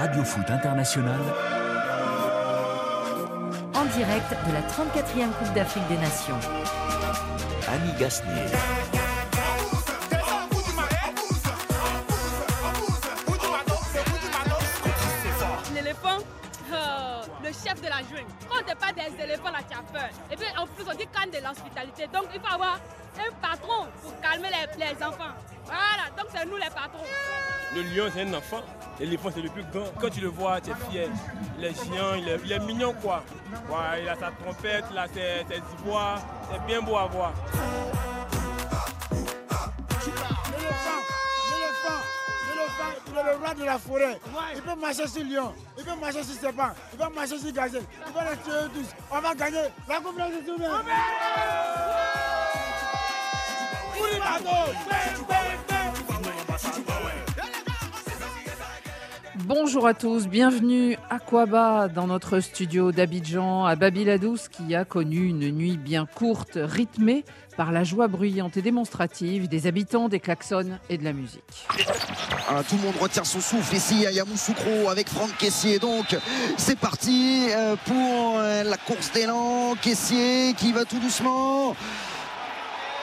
[0.00, 1.20] Radio Foot International.
[3.74, 6.40] En direct de la 34e Coupe d'Afrique des Nations.
[7.68, 8.46] Annie Gasnier.
[15.74, 16.16] L'éléphant,
[16.72, 18.24] euh, le chef de la jungle.
[18.48, 20.08] Quand t'es pas des éléphants, là, tu as peur.
[20.32, 22.06] Et puis en plus, on dit canne de l'hospitalité.
[22.06, 22.80] Donc il faut avoir
[23.18, 25.34] un patron pour calmer les, les enfants.
[25.66, 27.04] Voilà, donc c'est nous les patrons.
[27.74, 28.62] Le lion, c'est un enfant.
[29.00, 29.86] L'éléphant, c'est le plus grand.
[29.98, 31.08] Quand tu le vois, tu es fier.
[31.58, 33.24] Il est géant, il est, il est mignon, quoi.
[33.70, 36.20] Ouais, il a sa trompette, là, ses, ses ivoires.
[36.52, 37.32] C'est bien beau à voir.
[43.12, 44.20] Il est le roi de la forêt.
[44.54, 47.82] Il peut marcher sur lion, il peut marcher sur serpent, il peut marcher sur gazelle,
[48.06, 48.94] il peut les tuer tous.
[49.10, 50.30] On va gagner la Coupe de la
[59.52, 65.26] Bonjour à tous, bienvenue à Quaba dans notre studio d'Abidjan à Babiladous qui a connu
[65.26, 67.24] une nuit bien courte, rythmée
[67.56, 71.66] par la joie bruyante et démonstrative des habitants, des klaxons et de la musique.
[72.48, 75.80] Ah, tout le monde retient son souffle ici à Yamoussoukro avec Franck Caissier.
[75.80, 76.16] Donc
[76.56, 79.74] c'est parti euh, pour euh, la course d'élan.
[79.82, 81.74] Caissier qui va tout doucement.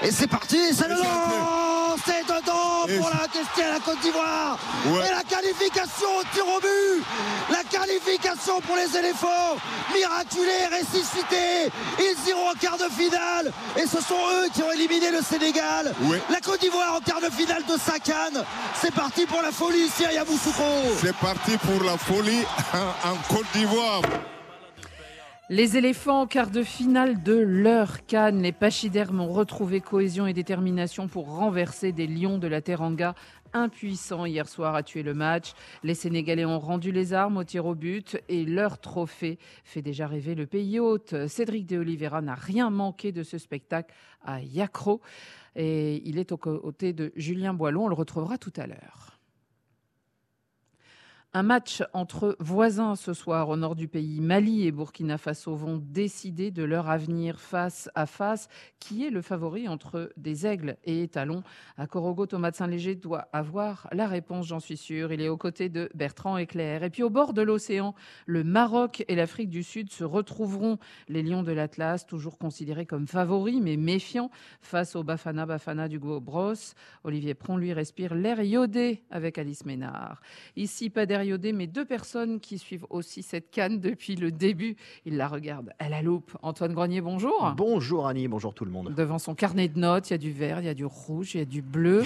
[0.04, 4.58] Et c'est parti, c'est le lance, c'est dedans pour la question à la Côte d'Ivoire.
[4.86, 7.04] Et la qualification au tir au but.
[7.50, 9.58] La qualification pour les éléphants.
[9.94, 11.72] Miraculé, ressuscité.
[12.00, 13.52] Ils iront en quart de finale.
[13.76, 15.94] Et ce sont eux qui ont éliminé le Sénégal.
[16.30, 18.44] La Côte d'Ivoire en quart de finale de sa canne.
[18.80, 20.96] C'est parti pour la folie ici à Yamoussoukro.
[21.02, 22.44] C'est parti pour la folie
[23.04, 24.02] en Côte d'Ivoire.
[25.50, 28.42] Les éléphants en quart de finale de leur canne.
[28.42, 33.16] Les pachydermes ont retrouvé cohésion et détermination pour renverser des lions de la Teranga
[33.54, 35.54] impuissants hier soir à tuer le match.
[35.84, 40.06] Les Sénégalais ont rendu les armes au tir au but et leur trophée fait déjà
[40.06, 41.16] rêver le pays hôte.
[41.30, 43.94] Cédric de Oliveira n'a rien manqué de ce spectacle
[44.26, 45.00] à Yacro
[45.56, 47.86] et il est aux côtés de Julien Boilon.
[47.86, 49.07] On le retrouvera tout à l'heure.
[51.38, 54.22] Un match entre voisins ce soir au nord du pays.
[54.22, 58.48] Mali et Burkina Faso vont décider de leur avenir face à face.
[58.80, 61.44] Qui est le favori entre des aigles et étalons?
[61.78, 65.14] À Corogo, Thomas de Saint-Léger doit avoir la réponse, j'en suis sûr.
[65.14, 66.82] Il est aux côtés de Bertrand Éclair.
[66.82, 67.94] Et puis au bord de l'océan,
[68.26, 70.80] le Maroc et l'Afrique du Sud se retrouveront.
[71.08, 76.00] Les Lions de l'Atlas, toujours considérés comme favoris, mais méfiants face au Bafana Bafana du
[76.00, 76.54] Bros.
[77.04, 80.20] Olivier Pron, lui, respire l'air iodé avec Alice Ménard.
[80.56, 84.76] Ici, pas derrière mais deux personnes qui suivent aussi cette canne depuis le début.
[85.06, 86.38] Ils la regardent à la loupe.
[86.42, 87.54] Antoine Grenier, bonjour.
[87.58, 88.94] Bonjour Annie, bonjour tout le monde.
[88.96, 91.36] Devant son carnet de notes, il y a du vert, il y a du rouge,
[91.36, 92.04] il y a du bleu.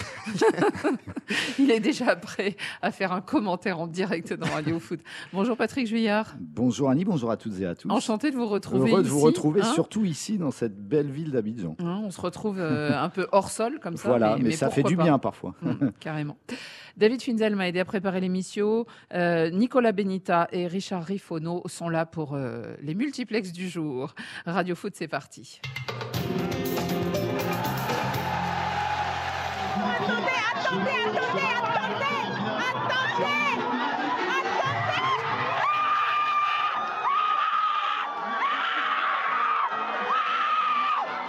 [1.59, 4.99] il est déjà prêt à faire un commentaire en direct dans Radio Foot.
[5.33, 6.35] Bonjour Patrick Juillard.
[6.39, 7.89] Bonjour Annie, bonjour à toutes et à tous.
[7.89, 9.73] Enchanté de vous retrouver Heureux ici, de vous retrouver, hein.
[9.73, 11.75] surtout ici dans cette belle ville d'Abidjan.
[11.79, 14.09] Hein, on se retrouve euh, un peu hors sol comme ça.
[14.09, 15.03] Voilà, mais, ça fait du pas.
[15.03, 15.53] bien parfois.
[15.61, 16.37] Mmh, carrément.
[16.97, 18.85] David Finzel m'a aidé à préparer l'émission.
[19.13, 24.13] Euh, Nicolas Benita et Richard Rifono sont là pour euh, les multiplex du jour.
[24.45, 25.59] Radio Foot, c'est parti.
[29.73, 30.21] Attendez,
[30.53, 32.21] attendez, attendez, attendez,
[32.61, 33.31] attendez,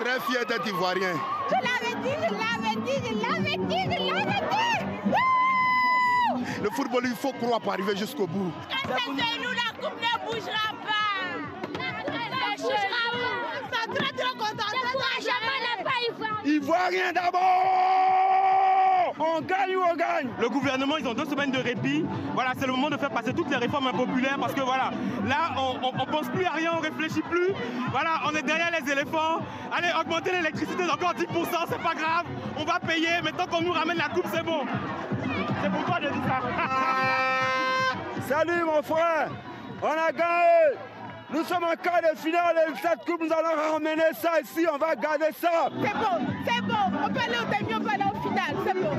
[0.00, 1.14] Très fier d'être ivoirien.
[1.48, 4.81] Je l'avais dit, je l'avais dit, je l'avais dit, je l'avais dit.
[6.62, 8.52] Le football, il faut croire pour arriver jusqu'au bout.
[8.70, 11.12] Quand c'est nous, la coupe ne bougera pas.
[11.74, 14.70] Ça bougera où Ça très très content.
[15.20, 16.40] jamais n'est pas ivoire.
[16.46, 18.31] Ivoirien d'abord
[19.24, 22.04] On gagne ou on gagne Le gouvernement, ils ont deux semaines de répit.
[22.34, 24.90] Voilà, c'est le moment de faire passer toutes les réformes impopulaires parce que voilà,
[25.24, 27.52] là, on, on, on pense plus à rien, on réfléchit plus.
[27.92, 29.38] Voilà, on est derrière les éléphants.
[29.72, 31.26] Allez, augmenter l'électricité d'encore 10%,
[31.68, 32.24] c'est pas grave.
[32.58, 34.64] On va payer, mais tant qu'on nous ramène la coupe, c'est bon.
[35.62, 36.40] C'est pourquoi je dis ça.
[38.28, 39.28] Salut mon frère,
[39.82, 40.78] on a gagné.
[41.32, 44.76] Nous sommes en quart de finale et cette coupe, nous allons ramener ça ici, on
[44.76, 45.70] va garder ça.
[45.82, 46.74] C'est bon, c'est bon.
[47.04, 48.56] On peut aller au demi, on peut aller au final.
[48.66, 48.90] C'est bon.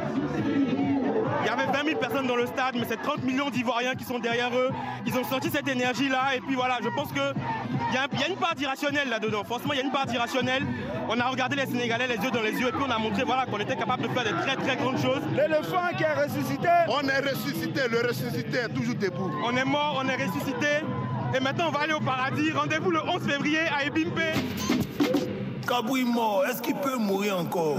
[1.42, 4.04] Il y avait 20 000 personnes dans le stade, mais c'est 30 millions d'Ivoiriens qui
[4.06, 4.70] sont derrière eux.
[5.06, 6.36] Ils ont senti cette énergie-là.
[6.36, 9.44] Et puis voilà, je pense qu'il y, a- il y a une part irrationnelle là-dedans.
[9.44, 10.64] Franchement, il y a une part irrationnelle.
[11.10, 13.24] On a regardé les Sénégalais les yeux dans les yeux et puis on a montré
[13.24, 15.22] voilà, qu'on était capable de faire des très très grandes choses.
[15.36, 16.69] L'éléphant qui est ressuscité.
[16.88, 19.31] On est ressuscité, le ressuscité est toujours debout.
[19.46, 20.81] On est mort, on est ressuscité.
[21.36, 22.52] Et maintenant, on va aller au paradis.
[22.52, 24.19] Rendez-vous le 11 février à Ebimpe.
[25.68, 27.78] Kabou est mort, est-ce qu'il peut mourir encore?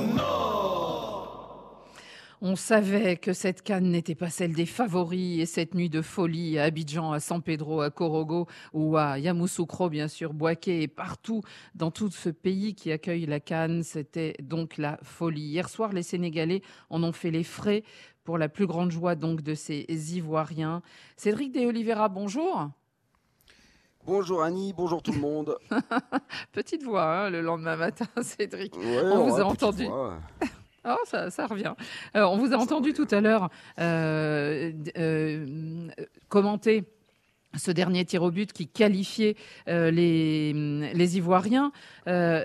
[2.41, 6.59] On savait que cette canne n'était pas celle des favoris et cette nuit de folie
[6.59, 11.43] à Abidjan, à San Pedro, à Corogo ou à Yamoussoukro, bien sûr, Boaké et partout
[11.75, 15.43] dans tout ce pays qui accueille la canne, c'était donc la folie.
[15.43, 17.85] Hier soir, les Sénégalais en ont fait les frais
[18.25, 20.83] pour la plus grande joie donc de ces Ivoiriens.
[21.17, 22.71] Cédric De Oliveira, bonjour.
[24.07, 25.57] Bonjour Annie, bonjour tout le monde.
[26.53, 28.77] Petite voix hein, le lendemain matin, Cédric.
[28.77, 29.87] Ouais, on vous a entendu.
[30.87, 31.73] Oh, ça, revient.
[32.15, 33.49] Euh, on vous a entendu tout à l'heure
[33.81, 35.89] euh, euh,
[36.29, 36.85] commenter
[37.57, 39.37] ce dernier tir au but qui qualifiait
[39.69, 41.71] les, les Ivoiriens.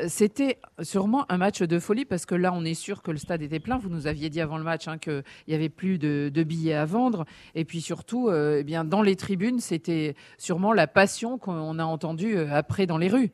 [0.07, 3.41] C'était sûrement un match de folie parce que là, on est sûr que le stade
[3.41, 3.79] était plein.
[3.79, 6.85] Vous nous aviez dit avant le match hein, qu'il n'y avait plus de, billets à
[6.85, 7.25] vendre.
[7.55, 12.37] Et puis surtout, eh bien, dans les tribunes, c'était sûrement la passion qu'on a entendue
[12.37, 13.31] après dans les rues.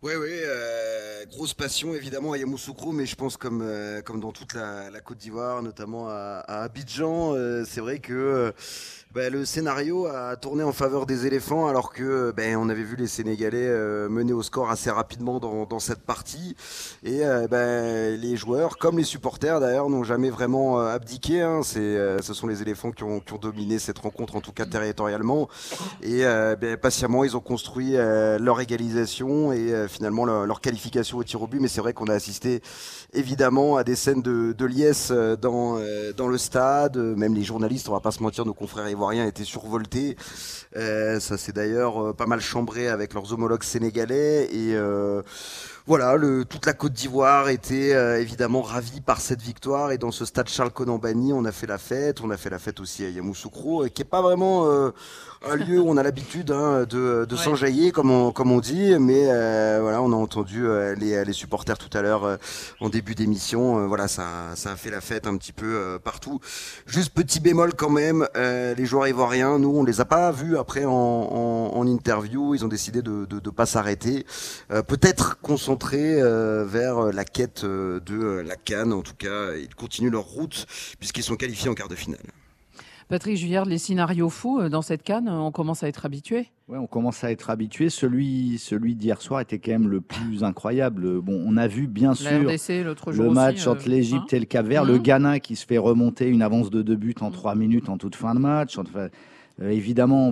[0.00, 4.54] Oui, oui, euh, grosse passion évidemment à Yamoussoukro, mais je pense comme, euh, dans toute
[4.54, 8.52] la, Côte d'Ivoire, notamment à, Abidjan, euh, c'est vrai que
[9.14, 12.94] bah, le scénario a tourné en faveur des éléphants alors que ben, on avait vu
[12.94, 16.54] les Sénégalais euh, mener au score assez rapidement dans, dans cette partie.
[17.02, 21.40] Et euh, ben, les joueurs, comme les supporters d'ailleurs, n'ont jamais vraiment euh, abdiqué.
[21.40, 21.62] Hein.
[21.64, 24.52] C'est, euh, ce sont les éléphants qui ont, qui ont dominé cette rencontre, en tout
[24.52, 25.48] cas territorialement.
[26.02, 31.24] Et euh, ben, patiemment, ils ont construit euh, leur égalisation et finalement leur, qualification au
[31.24, 31.60] tir au but.
[31.60, 32.60] Mais c'est vrai qu'on a assisté
[33.14, 35.78] évidemment à des scènes de, de liesse dans,
[36.16, 36.96] dans le stade.
[36.96, 40.16] Même les journalistes, on va pas se mentir, nos confrères ivoiriens étaient survoltés.
[40.76, 44.48] Euh, ça s'est d'ailleurs euh, pas mal chambré avec leurs homologues sénégalais.
[44.52, 45.22] Et euh,
[45.88, 49.90] voilà, le, toute la Côte d'Ivoire était euh, évidemment ravie par cette victoire.
[49.90, 52.20] Et dans ce stade Charles Conambani, on a fait la fête.
[52.20, 54.90] On a fait la fête aussi à Yamoussoukro, euh, qui est pas vraiment euh,
[55.50, 57.42] un lieu où on a l'habitude hein, de, de Ouais.
[57.42, 58.98] s'enjailler, comme on, comme on dit.
[59.00, 62.36] Mais euh, voilà, on a entendu euh, les, les supporters tout à l'heure euh,
[62.80, 63.88] en début d'émission.
[63.88, 64.26] Voilà, ça,
[64.56, 66.38] ça a fait la fête un petit peu euh, partout.
[66.86, 70.58] Juste petit bémol quand même, euh, les joueurs ivoiriens, nous, on les a pas vus
[70.58, 72.54] après en, en, en interview.
[72.54, 74.26] Ils ont décidé de de pas s'arrêter.
[74.70, 78.92] Euh, Peut-être concentrés euh, vers la quête euh, de euh, la Cannes.
[78.92, 80.66] En tout cas, ils continuent leur route
[80.98, 82.20] puisqu'ils sont qualifiés en quart de finale.
[83.08, 86.48] Patrick Juillard, les scénarios fous euh, dans cette canne, on commence à être habitué.
[86.68, 87.88] Ouais, on commence à être habitué.
[87.88, 91.22] Celui, celui d'hier soir était quand même le plus incroyable.
[91.22, 94.24] Bon, on a vu bien sûr RDC l'autre jour le aussi, match euh, entre l'Égypte
[94.24, 94.36] hein.
[94.36, 95.02] et le Cap-Vert, le Mhm.
[95.02, 98.14] Ghana qui se fait remonter une avance de deux buts en trois minutes en toute
[98.14, 98.76] fin de match.
[98.76, 99.08] Enfin,
[99.62, 100.30] euh, évidemment,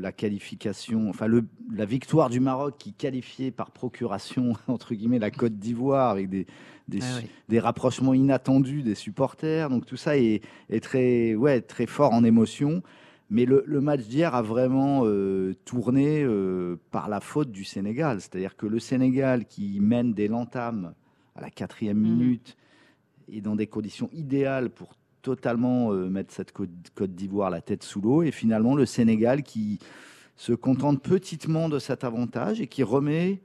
[0.00, 5.30] la qualification, enfin le, la victoire du Maroc qui qualifiait par procuration entre guillemets la
[5.30, 6.46] Côte d'Ivoire avec des
[6.88, 7.28] des, Ah oui.
[7.50, 9.68] des rapprochements inattendus des supporters.
[9.68, 10.40] Donc tout ça est,
[10.70, 12.82] est très ouais très fort en émotion.
[13.30, 18.22] Mais le, le match d'hier a vraiment euh, tourné euh, par la faute du Sénégal.
[18.22, 20.94] C'est-à-dire que le Sénégal qui mène des l'entame
[21.34, 22.02] à la quatrième Mhm.
[22.10, 22.56] minute
[23.30, 24.94] et dans des conditions idéales pour
[25.28, 28.22] totalement euh, mettre cette Côte, Côte d'Ivoire la tête sous l'eau.
[28.22, 29.78] Et finalement, le Sénégal qui
[30.36, 33.40] se contente petitement de cet avantage et qui remet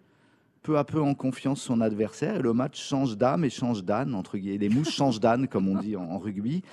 [0.64, 2.38] peu à peu en confiance son adversaire.
[2.38, 4.58] Et le match change d'âme et change d'âne, entre guillemets.
[4.58, 6.64] Les mouches changent d'âne, comme on dit en, en rugby.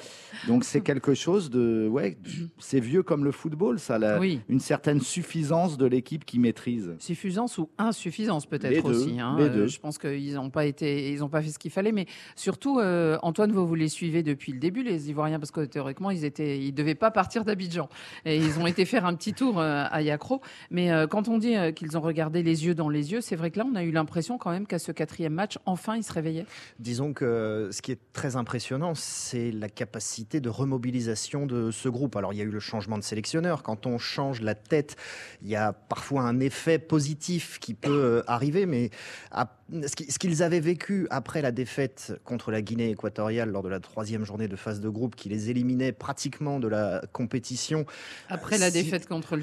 [0.48, 1.88] Donc c'est quelque chose de...
[1.90, 2.16] Ouais,
[2.58, 3.98] c'est vieux comme le football, ça.
[3.98, 4.40] la- Oui.
[4.48, 6.94] Une certaine suffisance de l'équipe qui maîtrise.
[6.98, 9.18] Suffisance ou insuffisance peut-être aussi.
[9.20, 9.34] hein.
[9.38, 9.66] les Euh, deux.
[9.66, 12.06] je pense qu'ils n'ont pas été, ils n'ont pas fait ce qu'il fallait, mais
[12.36, 16.10] surtout euh, Antoine, vous vous les suivez depuis le début les Ivoiriens parce que théoriquement
[16.10, 17.88] ils étaient, ils devaient pas partir d'Abidjan
[18.24, 20.40] et ils ont été faire un petit tour euh, à Yacro.
[20.70, 23.58] Mais quand on dit qu'ils ont regardé les yeux dans les yeux, c'est vrai que
[23.58, 26.46] là on a eu l'impression quand même qu'à ce quatrième match, enfin ils se réveillaient.
[26.78, 32.16] Disons que ce qui est très impressionnant, c'est la capacité de remobilisation de ce groupe.
[32.16, 33.62] Alors, il y a eu le changement de sélectionneur.
[33.62, 34.96] Quand on change la tête,
[35.42, 38.90] il y a parfois un effet positif qui peut euh, arriver, mais
[39.30, 39.56] à-
[39.86, 43.68] ce qui- ce qu'ils avaient vécu après la défaite contre la Guinée équatoriale lors de
[43.68, 47.86] la troisième journée de phase de groupe, qui les éliminait pratiquement de la compétition.
[48.28, 49.42] Après la défaite contre le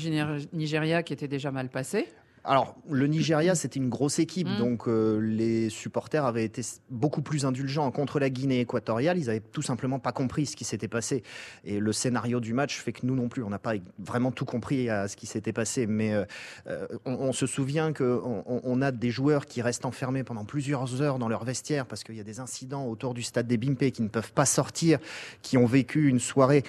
[0.53, 2.07] Nigeria qui était déjà mal passée.
[2.47, 4.57] Alors, le Nigeria, c'était une grosse équipe, Mm.
[4.57, 7.91] donc euh, les supporters avaient été beaucoup plus indulgents.
[7.91, 11.23] Contre la Guinée équatoriale, ils avaient tout simplement pas compris ce qui s'était passé.
[11.65, 14.45] Et le scénario du match fait que nous non plus, on n'a pas vraiment tout
[14.45, 15.87] compris à ce qui s'était passé.
[15.87, 16.23] Mais euh,
[16.67, 20.45] euh, on, on se souvient qu'on on, on a des joueurs qui restent enfermés pendant
[20.45, 23.57] plusieurs heures dans leur vestiaire parce qu'il y a des incidents autour du stade des
[23.57, 24.99] Bimpe qui ne peuvent pas sortir,
[25.41, 26.63] qui ont vécu une soirée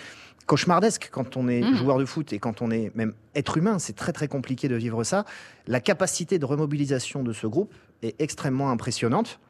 [0.46, 1.74] cauchemardesque quand on est Mhm.
[1.74, 3.78] joueur de foot et quand on est même être humain.
[3.78, 5.24] C'est très très compliqué de vivre ça.
[5.66, 9.40] La capacité de remobilisation de ce groupe est extrêmement impressionnante.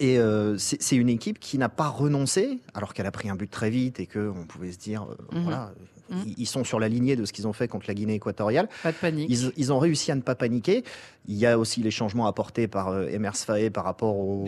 [0.00, 3.50] Et euh, c'est une équipe qui n'a pas renoncé, alors qu'elle a pris un but
[3.50, 5.42] très vite et qu'on pouvait se dire, euh, Mhm.
[5.44, 5.72] voilà,
[6.10, 8.68] ils, ils sont sur la lignée de ce qu'ils ont fait contre la Guinée équatoriale.
[8.82, 9.28] Pas de panique.
[9.30, 10.84] Ils, ils ont réussi à ne pas paniquer.
[11.26, 14.44] Il y a aussi les changements apportés par euh, Emers Faé par rapport au-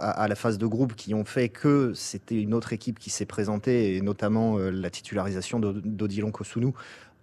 [0.00, 3.10] à, à la phase de groupe qui ont fait que c'était une autre équipe qui
[3.10, 6.72] s'est présentée, et notamment euh, la titularisation d'O- d'Odilon Kosunu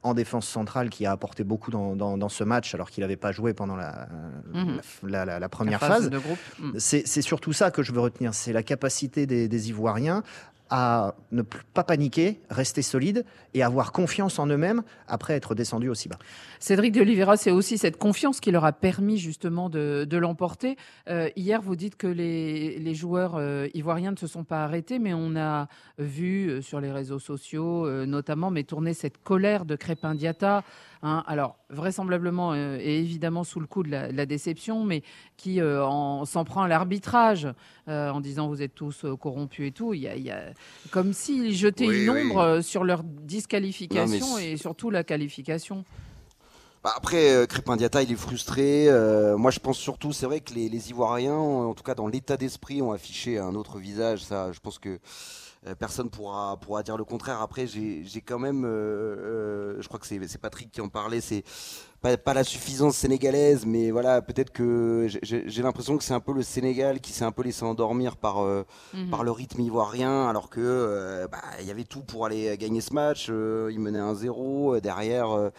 [0.01, 3.17] en défense centrale qui a apporté beaucoup dans, dans- dans ce match alors qu'il n'avait
[3.17, 4.08] pas joué pendant la,
[4.53, 4.79] Mhm.
[5.03, 6.10] la- la- la première phase phase.
[6.10, 6.38] de groupe.
[6.60, 6.72] Mm.
[6.77, 10.24] C'est c'est surtout ça que je veux retenir, c'est la capacité des, des Ivoiriens
[10.70, 16.10] à ne pas paniquer, rester solide et avoir confiance en eux-mêmes après être descendus aussi
[16.10, 16.20] bas.
[16.60, 20.76] Cédric de Oliveira, c'est aussi cette confiance qui leur a permis justement de, l'emporter.
[21.10, 25.14] Euh, hier, vous dites que les, joueurs euh, ivoiriens ne se sont pas arrêtés, mais
[25.14, 30.16] on a vu euh, sur les réseaux sociaux, notamment, mais tourner cette colère de Crépin
[30.16, 30.64] Diatta.
[31.03, 31.24] Hein.
[31.27, 35.03] alors, vraisemblablement euh, et évidemment sous le coup de la, de la déception, mais
[35.38, 37.48] qui euh, en- s'en prend à l'arbitrage
[37.88, 39.94] euh, en disant vous êtes tous corrompus et tout.
[39.94, 40.53] Il y a, il y a-
[40.91, 45.84] comme s'ils jetaient Oui, une ombre sur leur disqualification Non, et surtout la qualification.
[46.82, 48.88] Bah, après, Crépin Diatta, il est frustré.
[48.88, 52.08] Euh, moi, je pense surtout, c'est vrai que les, les Ivoiriens, en tout cas dans
[52.08, 54.24] l'état d'esprit, ont affiché un autre visage.
[54.24, 54.98] Ça, je pense que
[55.78, 57.42] personne pourra pourra dire le contraire.
[57.42, 61.22] Après, j'ai quand même, euh, euh, je crois que c'est c'est Patrick qui en parlait.
[61.22, 61.44] C'est
[62.01, 66.32] pas, pas la suffisance sénégalaise, mais voilà, peut-être que j'ai- l'impression que c'est un peu
[66.34, 68.63] le Sénégal qui s'est un peu laissé endormir par euh,
[68.94, 69.10] Mhm.
[69.10, 72.82] par le rythme ivoirien, alors que euh, bah, il y avait tout pour aller gagner
[72.82, 73.27] ce match.
[73.29, 75.51] Euh, ils menaient 1-0 euh, derrière.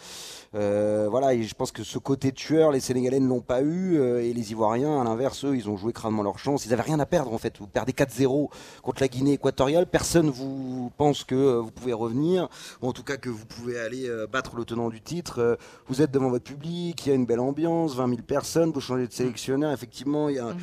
[0.55, 4.01] euh, voilà, et je pense que ce côté tueur, les Sénégalais ne l'ont pas eu,
[4.01, 6.65] et les Ivoiriens, à l'inverse, eux, ils ont joué crânement leur chance.
[6.67, 7.59] Ils avaient rien à perdre en fait.
[7.59, 8.51] Vous perdez 4-0
[8.83, 12.49] contre la Guinée équatoriale, personne vous pense que vous pouvez revenir,
[12.83, 15.59] ou en tout cas que vous pouvez aller battre le tenant du titre.
[15.89, 18.81] Vous êtes devant votre public, il y a une belle ambiance, 20 000 personnes, vous
[18.81, 20.57] changez de sélectionneur, effectivement, il y a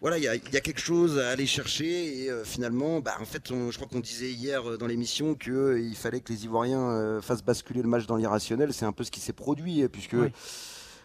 [0.00, 3.00] voilà, il y, a- il y a quelque chose à aller chercher et euh, finalement,
[3.00, 6.20] bah, en fait, on- je crois qu'on disait hier euh, dans l'émission que euh, fallait
[6.20, 8.74] que les Ivoiriens fassent basculer le match dans l'irrationnel.
[8.74, 10.12] C'est un peu ce qui s'est produit puisque.
[10.14, 10.28] Oui.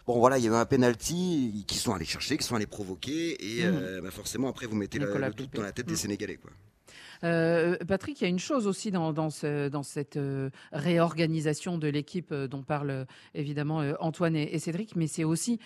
[0.05, 3.37] Bon voilà, il y avait un penalty qui sont allés chercher, qui sont allés provoquer
[3.61, 4.01] et Mhm.
[4.01, 5.97] bah, forcément après vous mettez la- le doute dans la tête des Mhm.
[5.99, 6.49] Sénégalais quoi.
[7.23, 11.77] Euh, Patrick, il y a une chose aussi dans, dans, ce- dans cette euh, réorganisation
[11.77, 15.59] de l'équipe euh, dont parlent évidemment Antoine et, et Cédric, mais c'est aussi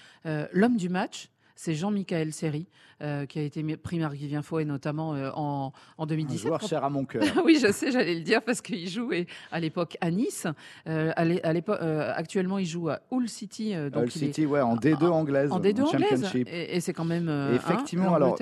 [0.52, 1.30] l'homme du match.
[1.56, 2.66] C'est Jean-Michel Seri,
[3.04, 6.48] euh, qui a été pris Marc Vivien Fouet, notamment euh, en, en Un 2017.
[6.48, 7.22] joueur quand- cher à mon cœur.
[7.46, 10.48] oui, je sais, j'allais le dire parce qu'il jouait à l'époque à Nice.
[10.88, 13.76] Euh, à actuellement, il joue à Hull City.
[13.92, 16.32] donc Hull est City, ouais, en D2 anglaise, En D2 en anglaise.
[16.48, 17.30] Et, et c'est quand même.
[17.54, 18.36] Effectivement, alors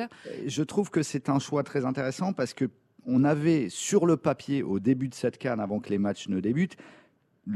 [0.47, 2.69] je trouve que c'est un choix très intéressant parce que
[3.05, 6.39] on avait sur le papier au début de cette canne, avant que les matchs ne
[6.39, 6.77] débutent,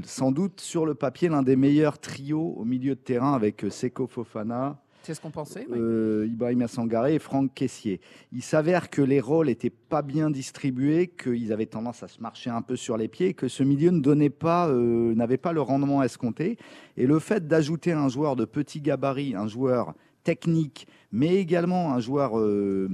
[0.04, 3.70] sans doute sur le papier l'un des meilleurs trios au milieu de terrain avec euh,
[3.70, 5.68] Seko Fofana, C'est ce qu'on pensait.
[5.70, 5.78] oui.
[5.80, 8.02] euh, Ibrahima Sangaré et Franck Caissier.
[8.32, 12.50] Il s'avère que les rôles n'étaient pas bien distribués, qu'ils avaient tendance à se marcher
[12.50, 15.62] un peu sur les pieds, que ce milieu ne donnait pas, euh, n'avait pas le
[15.62, 16.58] rendement escompté.
[16.98, 22.00] Et le fait d'ajouter un joueur de petit gabarit, un joueur technique, mais également un
[22.00, 22.90] joueur euh,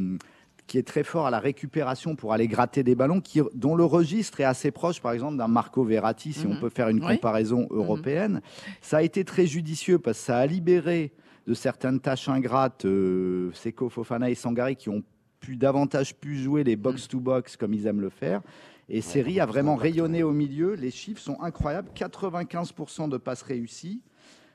[0.71, 3.83] qui est très fort à la récupération pour aller gratter des ballons, qui, dont le
[3.83, 6.59] registre est assez proche, par exemple, d'un Marco Verratti, si on Mhm.
[6.61, 7.15] peut faire une Oui.
[7.15, 8.39] comparaison européenne.
[8.79, 11.11] Ça a été très judicieux parce que ça a libéré
[11.45, 15.03] de certaines tâches ingrates euh, Seko, Fofana et Sangari qui ont
[15.41, 18.41] pu davantage pu jouer les box-to-box comme ils aiment le faire.
[18.87, 20.75] Et Seri a vraiment rayonné au milieu.
[20.75, 21.89] Les chiffres sont incroyables.
[21.93, 23.99] 95% de passes réussies.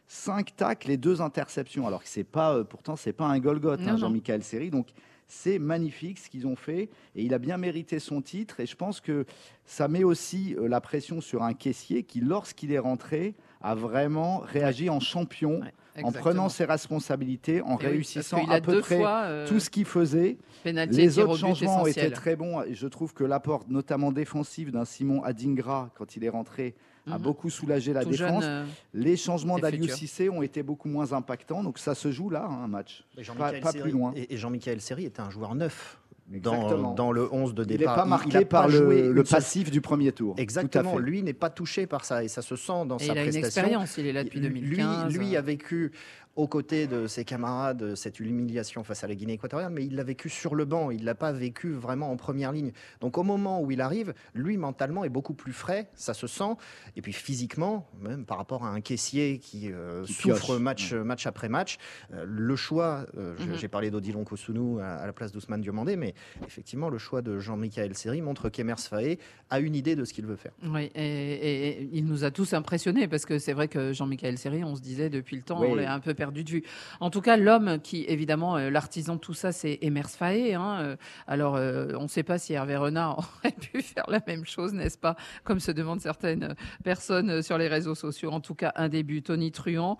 [0.06, 1.86] 5 tacles et 2 interceptions.
[1.86, 3.98] Alors que c'est pas, euh, pourtant, c'est pas un Golgoth, hein.
[3.98, 4.70] Jean-Michel Seri.
[4.70, 4.86] Donc,
[5.28, 8.60] c'est magnifique ce qu'ils ont fait et il a bien mérité son titre.
[8.60, 9.26] Et je pense que
[9.64, 14.38] ça met aussi euh, la pression sur un caissier qui, lorsqu'il est rentré, a vraiment
[14.38, 15.60] réagi en champion.
[15.98, 16.20] En exactement.
[16.22, 20.36] prenant ses responsabilités, en Et réussissant à peu près fois, euh, tout ce qu'il faisait.
[20.64, 22.62] Les autres changements ont été très bons.
[22.64, 26.74] Et je trouve que l'apport, notamment défensif, d'un Simon Adingra, quand il est rentré,
[27.10, 27.22] a Mhm.
[27.22, 28.42] beaucoup soulagé la Tout défense.
[28.42, 29.88] jeune, euh, Les changements d'Aliou.
[29.88, 31.62] Cissé ont été beaucoup moins impactants.
[31.62, 33.04] Donc ça se joue là, hein, un match.
[33.14, 34.12] Et Pas, Jean-Michel pas Seri- plus loin.
[34.16, 35.98] Et, Jean-Michel Seri était un joueur neuf.
[36.28, 37.94] Dans, dans le 11 de Il n'est départ.
[37.94, 40.34] pas marqué par pas le, passif du premier tour.
[40.38, 40.98] Exactement.
[40.98, 43.24] Lui n'est pas touché par ça et ça se sent dans Et sa il a
[43.24, 43.62] une prestation.
[43.62, 45.16] expérience, il est là depuis Lui- 2015.
[45.16, 45.92] Lui, a vécu
[46.36, 50.04] aux côtés de ses camarades cette humiliation face à la Guinée équatoriale, mais il l'a
[50.04, 50.90] vécu sur le banc.
[50.90, 52.72] Il l'a pas vécu vraiment en première ligne.
[53.00, 56.54] Donc au moment où il arrive, lui mentalement est beaucoup plus frais, ça se sent.
[56.94, 60.60] Et puis physiquement, même par rapport à un caissier qui, euh, Qui souffre pioche.
[60.60, 61.78] match, match après match,
[62.12, 63.06] euh, le choix.
[63.16, 63.54] euh, Mhm.
[63.56, 66.14] J'ai parlé d'Odilon Kosunu à, à la place d'Ousmane Diomandé, mais
[66.46, 70.26] effectivement le choix de Jean-Michel Seri montre qu'Emers Faé a une idée de ce qu'il
[70.26, 70.52] veut faire.
[70.64, 74.36] Oui, et, et- et il nous a tous impressionnés parce que c'est vrai que Jean-Michel
[74.38, 75.68] Seri, on se disait depuis le temps, Oui.
[75.70, 76.62] on l'a un peu perdu de vue.
[77.00, 80.54] En tout cas, l'homme qui, évidemment, euh, l'artisan de tout ça, c'est Emers Faé.
[80.54, 80.78] Hein.
[80.80, 84.44] Euh, Alors, euh, on ne sait pas si Hervé Renard aurait pu faire la même
[84.44, 86.54] chose, n'est-ce pas Comme se demandent certaines
[86.84, 88.30] personnes sur les réseaux sociaux.
[88.30, 89.98] En tout cas, un début, Tony Truant.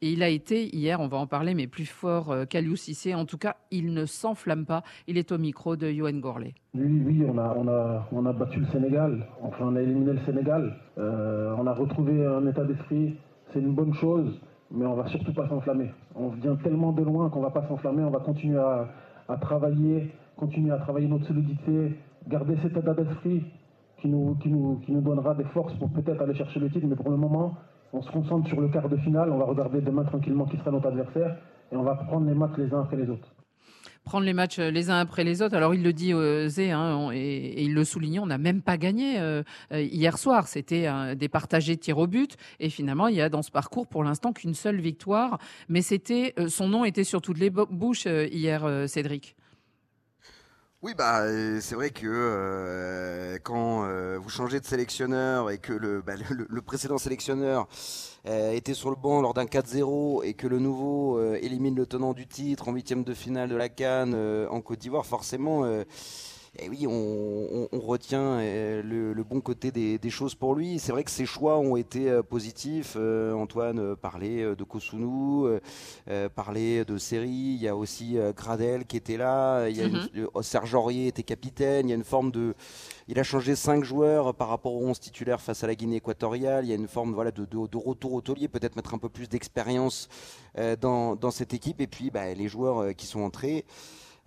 [0.00, 3.14] Il a été, hier, on va en parler, mais plus fort qu'Aliou Cissé.
[3.14, 4.82] En tout cas, il ne s'enflamme pas.
[5.06, 6.54] Il est au micro de Yoann Gourlet.
[6.74, 9.26] Oui, oui, on a, on, a, on a battu le Sénégal.
[9.42, 10.78] Enfin, on a éliminé le Sénégal.
[10.96, 13.16] On a retrouvé un état d'esprit.
[13.52, 15.90] C'est une bonne chose, mais on va surtout pas s'enflammer.
[16.14, 18.02] On vient tellement de loin qu'on va pas s'enflammer.
[18.02, 18.88] On va continuer à,
[19.28, 23.44] à travailler, continuer à travailler notre solidité, garder cet état d'esprit
[24.00, 26.86] qui nous, qui, nous, qui nous donnera des forces pour peut-être aller chercher le titre.
[26.88, 27.54] Mais pour le moment,
[27.92, 29.30] on se concentre sur le quart de finale.
[29.30, 31.36] On va regarder demain tranquillement qui sera notre adversaire
[31.72, 33.28] et on va prendre les matchs les uns après les autres
[34.06, 35.54] prendre les matchs euh, les uns après les autres.
[35.54, 38.78] Alors il le dit euh, Zé, hein, et, il le souligne, on n'a même pas
[38.78, 39.20] gagné
[39.72, 40.48] euh, hier soir.
[40.48, 42.36] C'était euh, des partagés tirs au but.
[42.60, 45.38] Et finalement, il y a dans ce parcours pour l'instant qu'une seule victoire.
[45.68, 49.36] Mais c'était euh, son nom était sur toutes les bouches hier, Cédric.
[50.86, 51.24] Oui, bah,
[51.62, 56.12] c'est vrai que euh, quand euh, vous changez de sélectionneur et que le, bah,
[56.64, 57.66] précédent sélectionneur
[58.28, 61.86] euh, était sur le banc lors d'un 4-0 et que le nouveau euh, élimine le
[61.86, 65.64] tenant du titre en huitième de finale de la Cannes euh, en Côte d'Ivoire, forcément.
[66.58, 70.78] Et oui, on, on, on retient le, le, bon côté des, des choses pour lui.
[70.78, 72.96] C'est vrai que ses choix ont été positifs.
[72.96, 75.58] Antoine parlait de Kosunu,
[76.34, 77.28] parlait de Série.
[77.56, 79.68] Il y a aussi Gradel qui était là.
[79.68, 80.28] Il y a mm -hmm.
[80.34, 81.88] une, Serge Aurier était capitaine.
[81.88, 82.54] Il y a une forme de
[83.08, 86.64] il a changé cinq joueurs par rapport aux 11 titulaires face à la Guinée équatoriale.
[86.64, 88.98] Il y a une forme voilà, de, de, de retour au taulier, peut-être mettre un
[88.98, 90.08] peu plus d'expérience
[90.58, 91.80] euh, dans, dans, cette équipe.
[91.80, 93.64] Et puis bah, les joueurs euh, qui sont entrés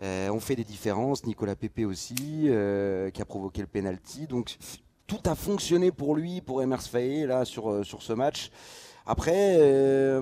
[0.01, 1.25] euh, ont fait des différences.
[1.25, 4.27] Nicolas Pepe aussi, euh, qui a provoqué le penalty.
[4.27, 4.57] Donc
[5.07, 8.51] tout a fonctionné pour lui, pour Emers Faye, là, sur, euh, sur ce match.
[9.05, 10.21] Après, euh,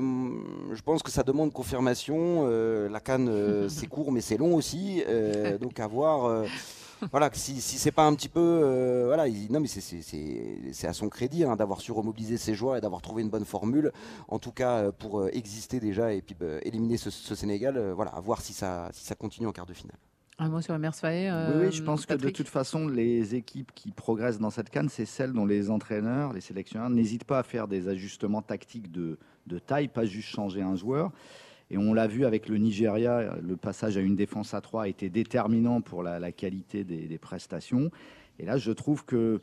[0.71, 2.47] je pense que ça demande confirmation.
[2.89, 5.03] La canne, c'est court, mais c'est long aussi.
[5.59, 6.45] donc à voir.
[7.11, 10.93] Voilà, si, si c'est pas un petit peu, euh, voilà, il, non mais c'est à
[10.93, 13.91] son crédit hein, d'avoir su remobiliser ses joueurs et d'avoir trouvé une bonne formule,
[14.27, 17.93] en tout cas pour euh, exister déjà et puis bah, éliminer ce, ce Sénégal, euh,
[17.93, 19.97] voilà, à voir si ça, si ça continue en quart de finale.
[20.39, 22.21] Un mot sur Emers Faé euh, Oui, oui, je pense Patrick.
[22.21, 25.71] que de toute façon, les équipes qui progressent dans cette canne, c'est celles dont les
[25.71, 30.29] entraîneurs, les sélectionneurs n'hésitent pas à faire des ajustements tactiques de, de taille, pas juste
[30.29, 31.11] changer un joueur.
[31.69, 34.87] Et on l'a vu avec le Nigeria, le passage à une défense à 3 a
[34.87, 37.91] été déterminant pour la, qualité des, prestations.
[38.39, 39.41] Et là, je trouve que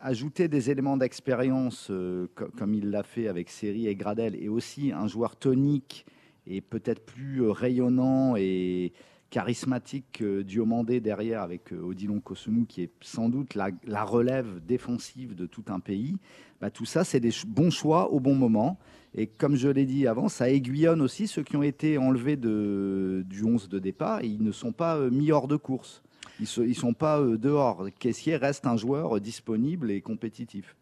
[0.00, 4.50] ajouter des éléments d'expérience, euh, co comme il l'a fait avec Seri et Gradel, et
[4.50, 6.04] aussi un joueur tonique
[6.46, 8.92] et peut-être plus euh, rayonnant et
[9.30, 14.64] charismatique euh, Diomandé derrière avec euh, Odilon Kosunu qui est sans doute la, la relève
[14.64, 16.16] défensive de tout un pays,
[16.60, 18.78] bah, tout ça c'est des bons choix au bon moment.
[19.16, 23.24] Et comme je l'ai dit avant, ça aiguillonne aussi ceux qui ont été enlevés de,
[23.26, 26.02] du 11 de départ et ils ne sont pas euh, mis hors de course.
[26.40, 27.86] Ils ne sont pas euh, dehors.
[27.98, 30.74] Caissier reste un joueur disponible et compétitif.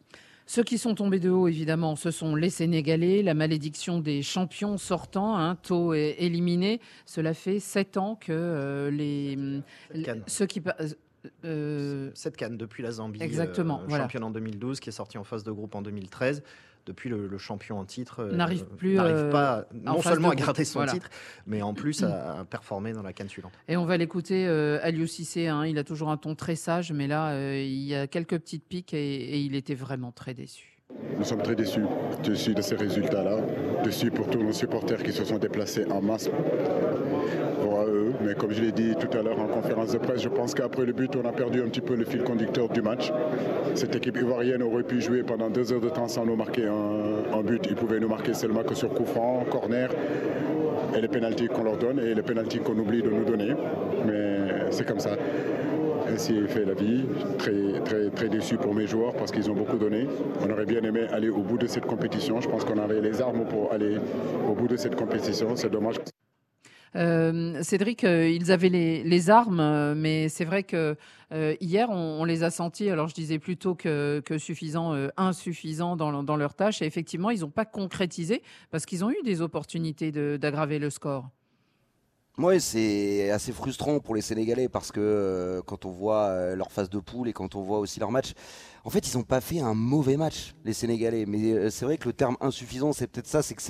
[0.47, 4.77] Ceux qui sont tombés de haut, évidemment, ce sont les Sénégalais, la malédiction des champions
[4.77, 6.81] sortants, hein, taux éliminé.
[7.07, 9.62] Cela fait sept ans que euh, les,
[10.27, 10.61] ceux qui
[11.45, 14.05] euh, cette canne depuis la Zambie, exactement, euh, voilà.
[14.05, 16.42] championne en 2012, qui est sortie en phase de groupe en 2013
[16.87, 20.64] depuis le, le, champion en titre n'arrive plus n'arrive euh, pas non seulement à garder
[20.64, 20.92] son voilà.
[20.92, 21.09] titre
[21.47, 23.53] mais en plus à, à, performer dans la canne suivante.
[23.68, 26.92] Et on va l'écouter euh, Aliou Cissé hein, il a toujours un ton très sage
[26.92, 30.35] mais là euh, il y a quelques petites piques et, et il était vraiment très
[30.35, 30.71] déçu
[31.19, 31.85] nous sommes très déçus,
[32.25, 33.38] de ces résultats-là,
[33.85, 36.29] déçus pour tous nos supporters qui se sont déplacés en masse
[37.62, 38.12] pour eux.
[38.25, 40.85] Mais comme je l'ai dit tout à l'heure en conférence de presse, je pense qu'après
[40.85, 43.12] le but, on a perdu un petit peu le fil conducteur du match.
[43.75, 47.37] Cette équipe ivoirienne aurait pu jouer pendant deux heures de temps sans nous marquer un,
[47.38, 47.65] un but.
[47.69, 49.91] Ils pouvaient nous marquer seulement que sur coup franc, corner
[50.97, 53.55] et les pénalties qu'on leur donne et les pénalties qu'on oublie de nous donner.
[54.07, 55.17] Mais c'est comme ça
[56.12, 57.05] ainsi fait la vie.
[57.38, 60.07] Très, très, très déçu pour mes joueurs parce qu'ils ont beaucoup donné.
[60.40, 62.40] On aurait bien aimé aller au bout de cette compétition.
[62.40, 63.96] Je pense qu'on avait les armes pour aller
[64.48, 65.57] au bout de cette compétition.
[65.57, 65.96] C'est dommage.
[66.94, 70.96] Euh, Cédric, euh, ils avaient les, armes, euh, mais c'est vrai que
[71.61, 76.22] hier, on, les a sentis, alors je disais plutôt que, que suffisants, euh, insuffisants dans,
[76.22, 76.83] dans leur tâche.
[76.83, 81.31] Et effectivement, ils n'ont pas concrétisé parce qu'ils ont eu des opportunités d'aggraver le score.
[82.38, 86.73] Oui, c'est assez frustrant pour les Sénégalais parce que euh, quand on voit euh, leur
[86.73, 88.33] phase de poule et quand on voit aussi leur match,
[88.85, 91.27] en fait, ils n'ont pas fait un mauvais match, les Sénégalais.
[91.27, 93.62] Mais euh, c'est vrai que le terme insuffisant, c'est peut-être ça, c'est que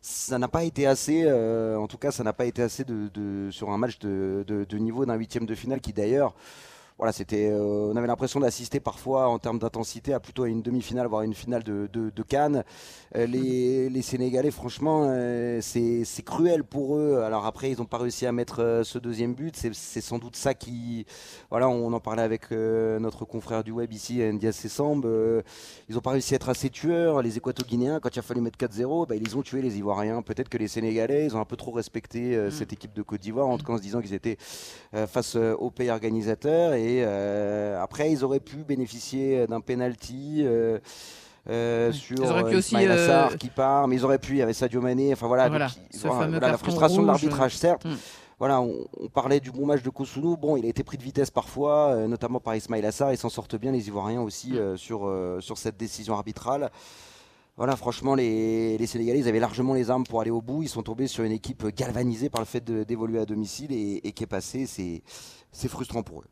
[0.00, 3.70] ça n'a pas été assez, en tout cas, ça n'a pas été assez de, sur
[3.70, 6.34] un match de, de niveau d'un huitième de finale qui d'ailleurs,
[7.02, 10.62] voilà, c'était, euh, on avait l'impression d'assister parfois en termes d'intensité à plutôt à une
[10.62, 12.62] demi-finale, voire une finale de, de, de Cannes.
[13.16, 17.22] Euh, les, les, Sénégalais, franchement, euh, c'est, c'est cruel pour eux.
[17.26, 19.56] Alors après, ils n'ont pas réussi à mettre ce deuxième but.
[19.56, 21.04] C'est, c'est sans doute ça qui,
[21.50, 25.04] voilà, on en parlait avec notre confrère du web ici, Ndiaye Sessambe.
[25.88, 27.20] ils n'ont pas réussi à être assez tueurs.
[27.20, 30.22] Les Équato-Guinéens, quand il a fallu mettre 4-0, bah, ils ont tué les Ivoiriens.
[30.22, 32.52] Peut-être que les Sénégalais, ils ont un peu trop respecté mm.
[32.52, 34.36] cette équipe de Côte d'Ivoire, en tout cas en se disant qu'ils étaient
[35.08, 36.74] face au pays organisateur.
[36.74, 36.91] Et
[37.80, 40.44] après, ils auraient pu bénéficier d'un penalty.
[41.50, 44.38] Euh, sur ils auraient pu euh, aussi, euh, qui part, mais ils auraient pu, il
[44.38, 45.68] y avait Sadio Mané, enfin voilà, voilà,
[46.40, 47.84] la frustration de l'arbitrage certes.
[47.84, 47.96] Hmm.
[48.38, 48.72] Voilà, on,
[49.12, 50.36] parlait du bon match de Kosunu.
[50.36, 53.12] Bon, il a été pris de vitesse parfois, notamment par Ismail Assar.
[53.12, 54.76] Ils s'en sortent bien, les Ivoiriens aussi, hmm.
[54.76, 56.70] sur, sur cette décision arbitrale.
[57.56, 60.62] Voilà, franchement, les, les, Sénégalais, ils avaient largement les armes pour aller au bout.
[60.62, 64.12] Ils sont tombés sur une équipe galvanisée par le fait d'évoluer à domicile et, et
[64.12, 64.66] qui est passée.
[64.66, 66.26] C'est frustrant pour eux.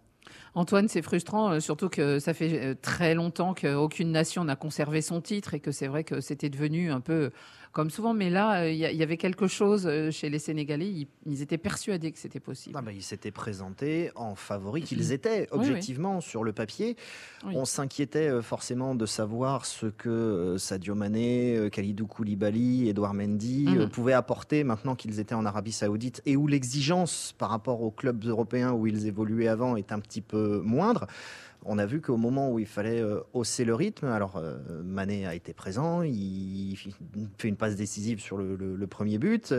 [0.55, 5.01] Antoine, c'est frustrant, euh, surtout que ça fait euh, très longtemps qu'aucune nation n'a conservé
[5.01, 7.31] son titre et que c'est vrai que c'était devenu un peu
[7.73, 8.15] comme souvent.
[8.15, 11.07] Mais là, il y, avait quelque chose euh, chez les Sénégalais.
[11.27, 12.77] Ils, étaient persuadés que c'était possible.
[12.79, 16.97] Ah bah, ils s'étaient présentés en favoris qu'ils étaient, objectivement, sur le papier.
[17.45, 23.67] On s'inquiétait euh, forcément de savoir ce que euh, Sadio Mané, Khalidou Koulibaly, Edouard Mendy
[23.67, 23.89] mm-hmm.
[23.89, 28.25] pouvaient apporter maintenant qu'ils étaient en Arabie Saoudite et où l'exigence par rapport aux clubs
[28.25, 31.07] européens où ils évoluaient avant est un petit peu moindre
[31.65, 35.27] on a vu qu'au moment où il fallait euh, hausser le rythme, alors euh, Mané
[35.27, 36.77] a été présent, il
[37.39, 39.55] fait une passe décisive sur le, premier but,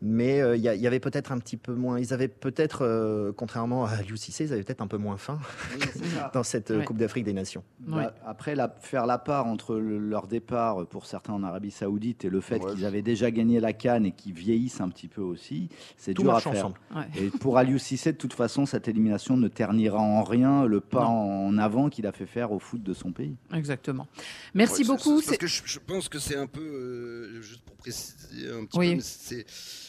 [0.00, 1.98] mais euh, il y, avait peut-être un petit peu moins.
[1.98, 5.38] Ils avaient peut-être, contrairement à l'UCC, ils avaient peut-être un peu moins faim
[6.32, 7.62] dans cette Coupe d'Afrique des Nations.
[7.80, 12.40] Bah, après, faire la part entre leur départ pour certains en Arabie Saoudite et le
[12.40, 16.14] fait qu'ils avaient déjà gagné la Cannes et qu'ils vieillissent un petit peu aussi, c'est
[16.14, 16.70] dur à faire.
[17.18, 21.04] Et pour Aliou Cissé, de toute façon, cette élimination ne ternira en rien le pas
[21.04, 23.36] en en avant qu'il a fait faire au foot de son pays.
[23.52, 24.06] Exactement.
[24.54, 25.20] Merci beaucoup.
[25.22, 29.00] Parce que je, pense que c'est un peu, euh, juste pour préciser un petit peu,
[29.00, 29.46] c'est,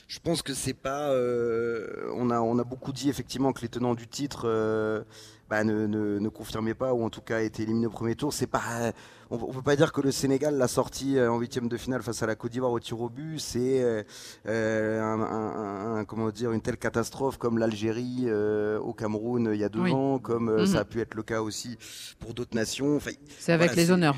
[0.07, 1.11] je pense que c'est pas.
[1.11, 5.03] Euh, on, a, on a beaucoup dit effectivement que les tenants du titre euh,
[5.51, 8.33] bah, ne, ne, pas, ou en tout cas étaient éliminés au premier tour.
[8.33, 8.93] C'est pas
[9.29, 12.23] on ne peut pas dire que le Sénégal l'a sorti en huitième de finale face
[12.23, 13.39] à la Côte d'Ivoire au tir au but.
[13.39, 14.05] C'est
[14.45, 20.19] un, comment dire, une telle catastrophe comme l'Algérie au Cameroun il y a deux ans,
[20.19, 20.65] comme mhm.
[20.65, 21.77] ça a pu être le cas aussi
[22.19, 22.99] pour d'autres nations.
[23.39, 24.15] c'est avec les honneurs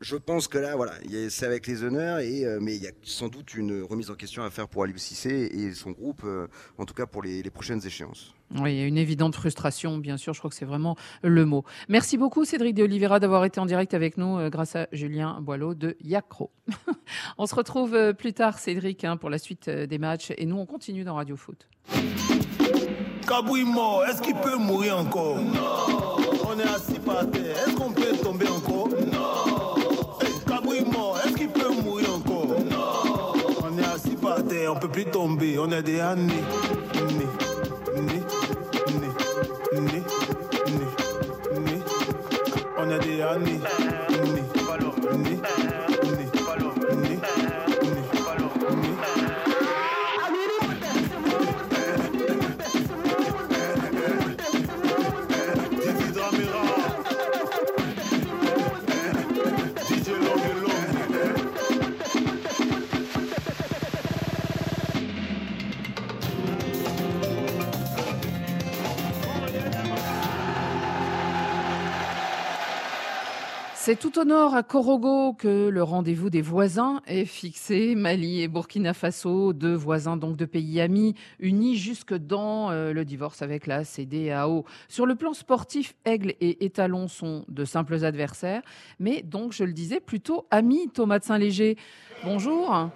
[0.00, 0.94] je pense que là, voilà,
[1.28, 4.14] c'est avec les honneurs, et, euh, mais il y a sans doute une remise en
[4.14, 6.46] question à faire pour Aliou Cissé et son groupe, euh,
[6.78, 8.34] en tout cas pour les, prochaines échéances.
[8.56, 11.44] Oui, il y a une évidente frustration, bien sûr, je crois que c'est vraiment le
[11.44, 11.64] mot.
[11.88, 15.38] Merci beaucoup Cédric de Oliveira d'avoir été en direct avec nous euh, grâce à Julien
[15.40, 16.50] Boileau de Yacro.
[17.38, 20.66] on se retrouve plus tard, Cédric, hein, pour la suite des matchs, et nous on
[20.66, 21.68] continue dans Radio Foot.
[23.28, 25.36] Kabouille mort, est-ce qu'il peut mourir encore?
[25.36, 26.16] Non.
[26.50, 28.88] On est assis par terre, est-ce qu'on peut tomber encore?
[34.70, 36.44] On peut plus tomber, on est des années.
[37.96, 38.37] On est
[43.36, 43.77] des années.
[73.88, 77.94] C'est tout au nord, à Korogo, que le rendez-vous des voisins est fixé.
[77.94, 83.06] Mali et Burkina Faso, deux voisins donc de pays amis, unis jusque dans euh, le
[83.06, 84.66] divorce avec la CDAO.
[84.90, 88.60] Sur le plan sportif, Aigle et Étalon sont de simples adversaires,
[89.00, 90.90] mais donc, je le disais, plutôt amis.
[90.92, 91.78] Thomas de Saint-Léger,
[92.24, 92.90] bonjour.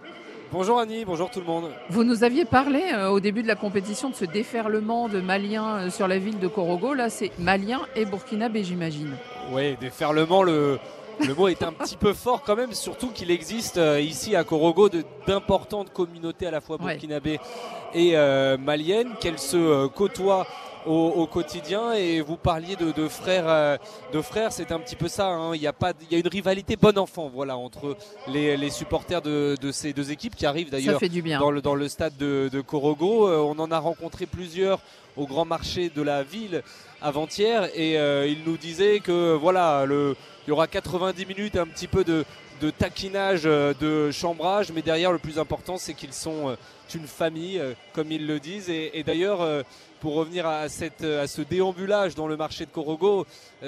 [0.53, 1.71] Bonjour Annie, bonjour tout le monde.
[1.89, 5.77] Vous nous aviez parlé euh, au début de la compétition de ce déferlement de Maliens
[5.79, 6.93] euh, sur la ville de Korogo.
[6.93, 9.17] Là, c'est Maliens et Burkinabé, j'imagine.
[9.51, 10.79] Oui, déferlement, le,
[11.21, 14.45] le mot est un petit peu fort quand même, surtout qu'il existe euh, ici à
[14.45, 14.89] Korogo
[15.27, 17.41] d'importantes communautés à la fois burkinabé
[17.95, 18.17] et
[18.59, 20.47] maliennes, qu'elles se côtoient
[20.87, 21.93] au, quotidien.
[21.93, 23.77] Et vous parliez de, frères, euh,
[24.13, 25.29] de frères, c'est un petit peu ça.
[25.29, 25.55] Hein.
[25.55, 27.97] Il y a pas, il y a une rivalité bon enfant, voilà, entre
[28.29, 31.01] les, supporters de, ces deux équipes qui arrivent d'ailleurs
[31.39, 33.29] dans le, dans le stade de, de Korogo.
[33.29, 34.81] Euh, on en a rencontré plusieurs
[35.17, 36.63] au grand marché de la ville
[37.03, 37.95] avant-hier et
[38.29, 42.25] il nous disait que voilà, il y aura 90 minutes un petit peu de,
[42.79, 46.57] taquinage, de chambrage, mais derrière le plus important c'est qu'ils sont
[46.95, 47.61] une famille,
[47.93, 48.69] comme ils le disent.
[48.69, 49.65] Et, d'ailleurs,
[50.01, 53.27] pour revenir à, cette, à ce déambulage dans le marché de Corogo,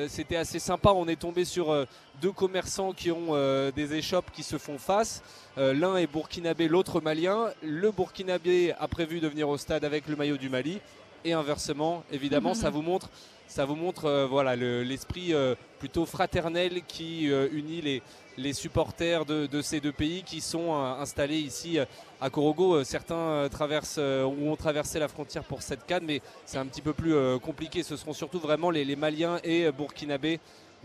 [0.09, 0.91] c'était assez sympa.
[0.91, 1.87] On est tombé sur
[2.21, 3.35] deux commerçants qui ont
[3.75, 5.23] des échoppes qui se font face.
[5.57, 7.49] L'un est burkinabé, l'autre malien.
[7.63, 10.81] Le burkinabé a prévu de venir au stade avec le maillot du Mali.
[11.25, 13.09] Et inversement, évidemment, ça vous montre,
[13.47, 15.33] ça vous montre voilà l'esprit
[15.79, 18.03] plutôt fraternel qui unit les,
[18.37, 21.79] les supporters de, ces deux pays qui sont installés ici
[22.21, 22.85] à Corogo.
[22.85, 26.93] Certains traversent ou ont traversé la frontière pour cette canne, mais c'est un petit peu
[26.93, 27.83] plus compliqué.
[27.83, 30.41] Ce seront surtout vraiment les, les Maliens et Burkinabés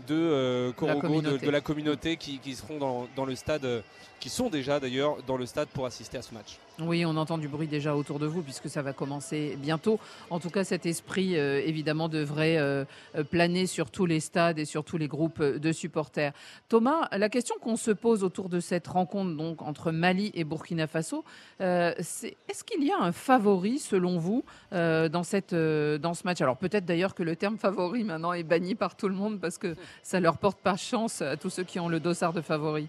[0.06, 3.82] de Corogo, de, la communauté qui, seront dans, dans, le stade,
[4.20, 6.58] qui sont déjà d'ailleurs dans le stade pour assister à ce match.
[6.78, 9.98] Oui, on entend du bruit déjà autour de vous puisque ça va commencer bientôt.
[10.30, 12.84] En tout cas, cet esprit, euh, évidemment, devrait euh,
[13.16, 16.32] euh, planer sur tous les stades et sur tous les groupes de supporters.
[16.68, 20.86] Thomas, la question qu'on se pose autour de cette rencontre donc entre Mali et Burkina
[20.86, 21.24] Faso,
[21.58, 26.40] c'est est-ce qu'il y a un favori selon vous dans, cette, dans ce match?
[26.40, 29.58] Alors peut-être d'ailleurs que le terme favori maintenant est banni par tout le monde parce
[29.58, 32.88] que ça leur porte pas chance à tous ceux qui ont le dossard de favori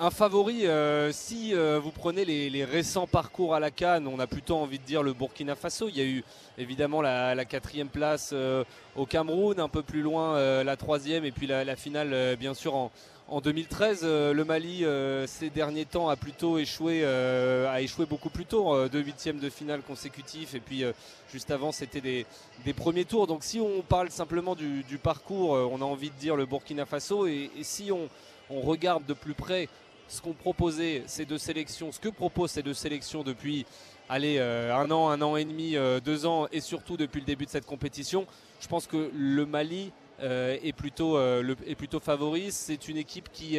[0.00, 4.26] un favori, euh, si euh, vous prenez les, récents parcours à la Cannes, on a
[4.26, 5.88] plutôt envie de dire le Burkina Faso.
[5.88, 6.24] Il y a eu
[6.58, 8.64] évidemment la, quatrième place euh,
[8.96, 12.90] au Cameroun, un peu plus loin la troisième, et puis la, finale bien sûr en,
[13.28, 14.02] en 2013.
[14.04, 14.84] le Mali
[15.26, 19.82] ces derniers temps a plutôt échoué, a échoué beaucoup plus tôt, deux huitièmes de finale
[19.82, 20.84] consécutifs, et puis
[21.32, 22.26] juste avant c'était des,
[22.74, 23.26] premiers tours.
[23.26, 27.26] Donc si on parle simplement du, parcours, on a envie de dire le Burkina Faso,
[27.26, 29.68] et, si on regarde de plus près
[30.08, 33.66] ce qu'ont proposé ces deux sélections, ce que proposent ces deux sélections depuis
[34.10, 37.46] euh, un an, un an et demi, euh, deux ans, et surtout depuis le début
[37.46, 38.26] de cette compétition,
[38.60, 42.52] je pense que le Mali euh, est, plutôt, est plutôt favori.
[42.52, 43.58] C'est une équipe qui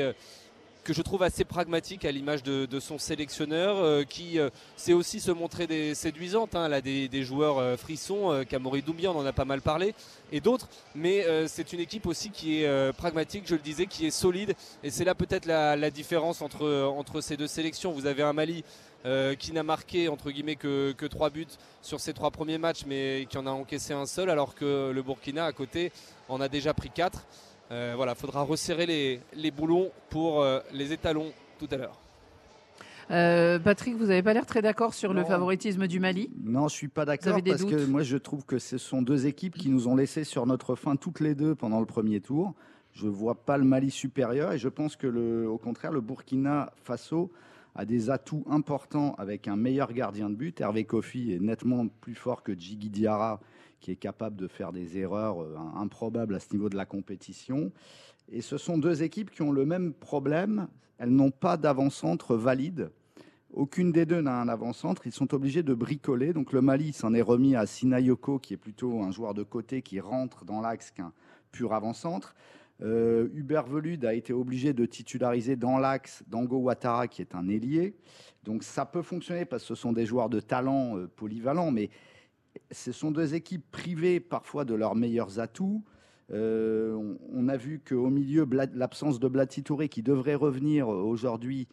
[0.85, 5.19] que je trouve assez pragmatique à l'image de, son sélectionneur, euh, qui euh, sait aussi
[5.19, 6.55] se montrer des, séduisante.
[6.55, 6.71] Hein.
[6.71, 9.95] A des, joueurs euh, frissons, Kamori Doumbia, on en a pas mal parlé,
[10.31, 10.69] et d'autres.
[10.93, 14.53] Mais c'est une équipe aussi qui est pragmatique, je le disais, qui est solide.
[14.83, 17.91] Et c'est là peut-être la, différence entre, ces deux sélections.
[17.91, 18.63] Vous avez un Mali
[19.39, 20.09] qui n'a marqué
[20.59, 21.47] que, que 3 buts
[21.81, 25.01] sur ses trois premiers matchs, mais qui en a encaissé un seul, alors que le
[25.01, 25.91] Burkina à côté
[26.29, 27.25] en a déjà pris 4.
[27.71, 31.99] Euh, voilà, faudra resserrer les, les boulons pour euh, les étalons tout à l'heure.
[33.11, 36.31] Euh, Patrick, vous n'avez pas l'air très d'accord sur le favoritisme du Mali?
[36.43, 39.55] Non, je suis pas d'accord parce que moi je trouve que ce sont deux équipes
[39.55, 42.53] qui nous ont laissé sur notre fin toutes les deux pendant le premier tour.
[42.93, 46.01] Je ne vois pas le Mali supérieur et je pense que le, au contraire le
[46.01, 47.31] Burkina Faso
[47.75, 50.61] a des atouts importants avec un meilleur gardien de but.
[50.61, 53.39] Hervé Kofi est nettement plus fort que Djigui Diarra
[53.85, 57.71] qui est capable de faire des erreurs euh, improbables à ce niveau de la compétition.
[58.31, 60.67] Et ce sont deux équipes qui ont le même problème.
[60.97, 62.89] Elles n'ont pas d'avant-centre valide.
[63.53, 65.05] Aucune des deux n'a un avant-centre.
[65.05, 66.33] Ils sont obligés de bricoler.
[66.33, 69.83] Donc le Mali s'en est remis à Sinayoko, qui est plutôt un joueur de côté
[69.83, 71.13] qui rentre dans l'axe qu'un
[71.51, 72.35] pur avant-centre.
[72.81, 77.47] Euh, Hubert Velud a été obligé de titulariser dans l'axe Dango Ouattara, qui est un
[77.49, 77.93] ailier.
[78.45, 81.91] Donc ça peut fonctionner parce que ce sont des joueurs de talent euh, polyvalents, mais
[82.71, 85.83] ce sont deux équipes privées parfois de leurs meilleurs atouts.
[86.31, 91.67] Euh, on, a vu qu'au milieu, l'absence de Blati Touré, qui devrait revenir aujourd'hui,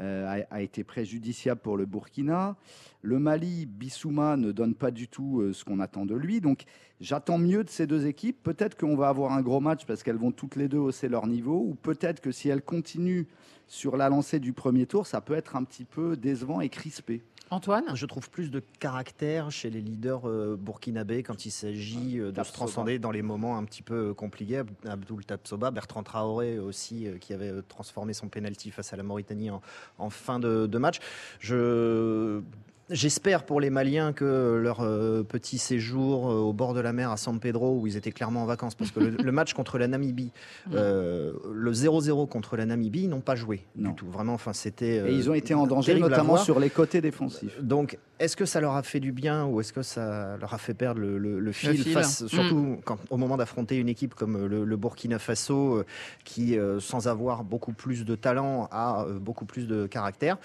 [0.00, 2.56] euh, a, été préjudiciable pour le Burkina.
[3.02, 6.40] Le Mali, Bissouma ne donne pas du tout euh, ce qu'on attend de lui.
[6.40, 6.64] Donc
[7.00, 8.40] j'attends mieux de ces deux équipes.
[8.44, 11.26] Peut-être qu'on va avoir un gros match parce qu'elles vont toutes les deux hausser leur
[11.26, 11.64] niveau.
[11.66, 13.24] Ou peut-être que si elles continuent
[13.66, 17.24] sur la lancée du premier tour, ça peut être un petit peu décevant et crispé.
[17.50, 22.30] Antoine Je trouve plus de caractère chez les leaders euh, burkinabés quand il s'agit euh,
[22.30, 24.62] de se transcender dans les moments un petit peu compliqués.
[24.86, 29.50] Abdul Tabsoba, Bertrand Traoré aussi, euh, qui avait transformé son penalty face à la Mauritanie
[29.50, 30.98] en, fin de, de match.
[31.40, 32.42] Je
[32.90, 37.10] J'espère pour les Maliens que leur euh, petit séjour euh, au bord de la mer
[37.10, 39.88] à San Pedro, où ils étaient clairement en vacances, parce que le, match contre la
[39.88, 40.32] Namibie,
[40.72, 44.06] euh, le 0-0 contre la Namibie, ils n'ont pas joué du tout.
[44.10, 45.10] Vraiment, enfin, c'était.
[45.10, 47.60] Et ils ont été en danger, notamment sur les côtés défensifs.
[47.60, 50.58] Donc, est-ce que ça leur a fait du bien ou est-ce que ça leur a
[50.58, 52.80] fait perdre le, fil, face, surtout mm.
[52.84, 55.84] quand, au moment d'affronter une équipe comme le, Burkina Faso,
[56.24, 60.38] qui, sans avoir beaucoup plus de talent, a beaucoup plus de caractère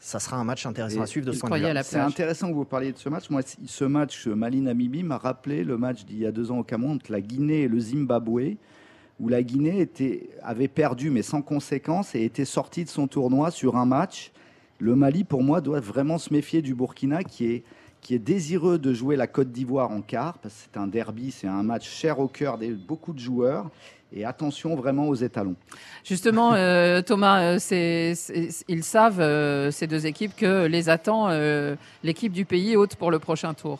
[0.00, 1.72] ça sera un match intéressant à suivre de ce point de vue.
[1.90, 3.30] C'est intéressant que vous parliez de ce match.
[3.30, 6.96] Moi, ce match Mali-Namibie m'a rappelé le match d'il y a deux ans au Cameroun
[6.96, 8.56] entre la Guinée et le Zimbabwe,
[9.18, 13.50] où la Guinée était, avait perdu, mais sans conséquence, et était sortie de son tournoi
[13.50, 14.32] sur un match.
[14.78, 17.64] Le Mali, pour moi, doit vraiment se méfier du Burkina, qui est
[18.00, 21.30] qui est désireux de jouer la Côte d'Ivoire en quart, parce que c'est un derby,
[21.30, 23.70] c'est un match cher au cœur de beaucoup de joueurs.
[24.12, 25.54] Et attention vraiment aux étalons.
[26.02, 28.14] Justement, euh, Thomas, euh,
[28.68, 33.10] ils savent, euh, ces deux équipes, que les attend euh, l'équipe du pays haute pour
[33.10, 33.78] le prochain tour.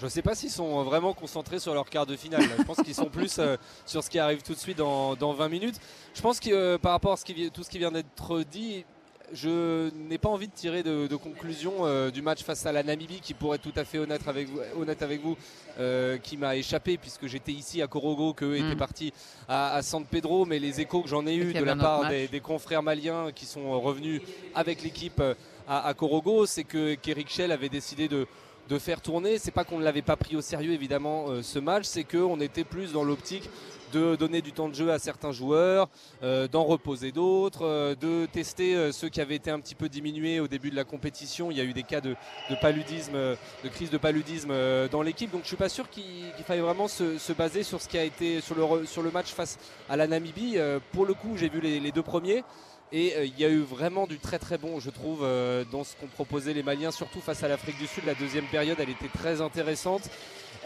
[0.00, 2.42] Je ne sais pas s'ils sont vraiment concentrés sur leur quart de finale.
[2.58, 5.32] Je pense qu'ils sont plus euh, sur ce qui arrive tout de suite dans, dans
[5.32, 5.76] 20 minutes.
[6.14, 8.42] Je pense que euh, par rapport à ce qui, vi- tout ce qui vient d'être
[8.50, 8.84] dit,
[9.32, 12.82] je n'ai pas envie de tirer de, de conclusion euh, du match face à la
[12.82, 15.36] Namibie, qui pourrait être tout à fait honnête avec vous, honnête avec vous
[15.80, 18.66] euh, qui m'a échappé puisque j'étais ici à Corogo, qu'eux Mm.
[18.66, 19.12] étaient partis
[19.48, 20.44] à, à San Pedro.
[20.44, 23.46] Mais les échos que j'en ai eu de la part des, des confrères maliens qui
[23.46, 24.20] sont revenus
[24.54, 25.34] avec l'équipe euh,
[25.66, 28.26] à, à Corogo, c'est que qu'Eric Schell avait décidé de,
[28.68, 29.38] de faire tourner.
[29.38, 32.40] C'est pas qu'on ne l'avait pas pris au sérieux évidemment euh, ce match, c'est qu'on
[32.40, 33.48] était plus dans l'optique
[33.92, 35.88] de donner du temps de jeu à certains joueurs,
[36.22, 39.88] euh, d'en reposer d'autres, euh, de tester euh, ceux qui avaient été un petit peu
[39.88, 41.50] diminués au début de la compétition.
[41.50, 42.16] Il y a eu des cas de,
[42.60, 44.52] paludisme, de crise de paludisme
[44.90, 45.30] dans l'équipe.
[45.30, 46.04] Donc je suis pas sûr qu'il
[46.36, 49.10] qu'il fallait vraiment se, se baser sur ce qui a été sur le, sur le
[49.10, 50.56] match face à la Namibie.
[50.92, 52.44] Pour le coup, j'ai vu les, deux premiers.
[52.92, 55.26] Et il y a eu vraiment du très très bon, je trouve,
[55.72, 58.04] dans ce qu'ont proposé les Maliens, surtout face à l'Afrique du Sud.
[58.06, 60.08] La deuxième période, elle était très intéressante.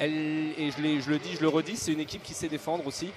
[0.01, 3.11] Et je le dis, je le redis, c'est une équipe qui sait défendre aussi.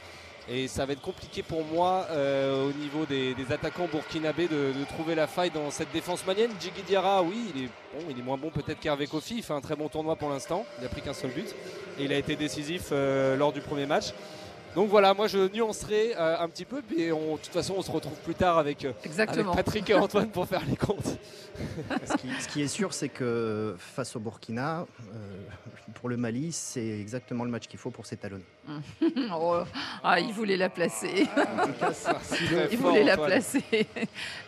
[0.54, 5.16] Et ça va être compliqué pour moi euh, au niveau des, attaquants burkinabés de, trouver
[5.16, 6.52] la faille dans cette défense malienne.
[6.60, 9.36] Djigui Diarra, oui, il est, bon, il est moins bon peut-être qu'Hervé Kofi.
[9.38, 10.66] Il fait un très bon tournoi pour l'instant.
[10.78, 11.56] Il n'a pris qu'un seul but.
[11.98, 14.08] Et il a été décisif euh, lors du premier match.
[14.76, 16.82] Donc voilà, moi je nuancerai euh, un petit peu.
[16.82, 18.94] Puis on- de toute façon, on se retrouve plus tard avec, euh,
[19.28, 21.18] avec Patrick et Antoine pour faire les comptes.
[22.06, 25.16] ce, qui, ce qui est sûr, c'est que face au Burkina, euh,
[25.96, 28.46] pour le Mali, c'est exactement le match qu'il faut pour s'étalonner.
[29.34, 29.60] Oh,
[30.04, 31.26] ah, il voulait la placer.
[32.72, 33.64] il fort, voulait la placer.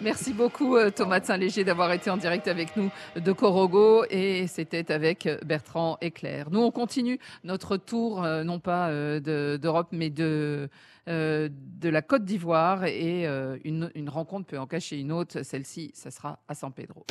[0.01, 4.91] Merci beaucoup Thomas de Saint-Léger d'avoir été en direct avec nous de Corogo et c'était
[4.91, 6.47] avec Bertrand et Claire.
[6.51, 10.69] Nous on continue notre tour non pas de- d'Europe mais de
[11.09, 15.43] euh, de la Côte d'Ivoire et euh, une, rencontre peut en cacher une autre.
[15.43, 17.05] Celle-ci, ça sera à San Pedro.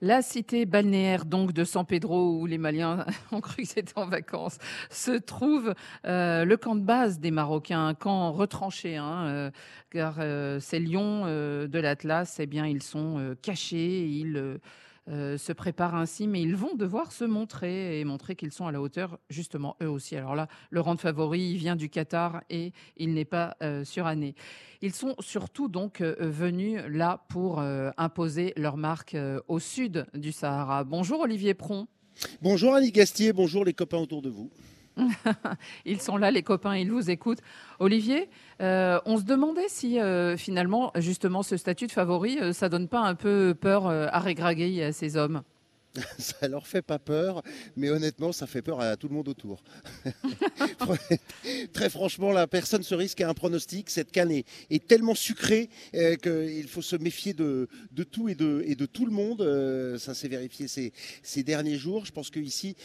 [0.00, 4.06] La cité balnéaire donc de San Pedro, où les Maliens ont cru que c'était en
[4.06, 4.58] vacances,
[4.90, 5.74] se trouve
[6.06, 9.50] euh, le camp de base des Marocains, un camp retranché, hein,
[9.90, 10.20] car
[10.60, 14.60] ces lions de l'Atlas, eh bien, ils sont cachés, ils
[15.08, 18.72] euh, se préparent ainsi, mais ils vont devoir se montrer et montrer qu'ils sont à
[18.72, 20.16] la hauteur, justement, eux aussi.
[20.16, 24.34] Alors là, le rang de favori vient du Qatar et il n'est pas euh, suranné.
[24.80, 29.16] Ils sont surtout donc euh, venus là pour imposer leur marque
[29.48, 30.84] au sud du Sahara.
[30.84, 31.86] Bonjour Olivier Pron.
[32.42, 34.50] Bonjour Annie Gastier, bonjour les copains autour de vous.
[35.84, 37.40] ils sont là, les copains, ils vous écoutent.
[37.78, 38.28] Olivier,
[38.60, 42.88] euh, on se demandait si euh, finalement, justement, ce statut de favori, euh, ça donne
[42.88, 45.42] pas un peu peur euh, à Regragui à ces hommes
[46.18, 47.42] Ça leur fait pas peur,
[47.76, 49.62] mais honnêtement, ça fait peur à tout le monde autour.
[51.72, 53.90] Très franchement, là, personne se risque à un pronostic.
[53.90, 57.68] Cette canne est, tellement sucrée euh, qu'il faut se méfier de,
[58.10, 59.98] tout et de, tout le monde.
[59.98, 62.04] Ça s'est vérifié ces, ces derniers jours.
[62.06, 62.76] Je pense qu'ici,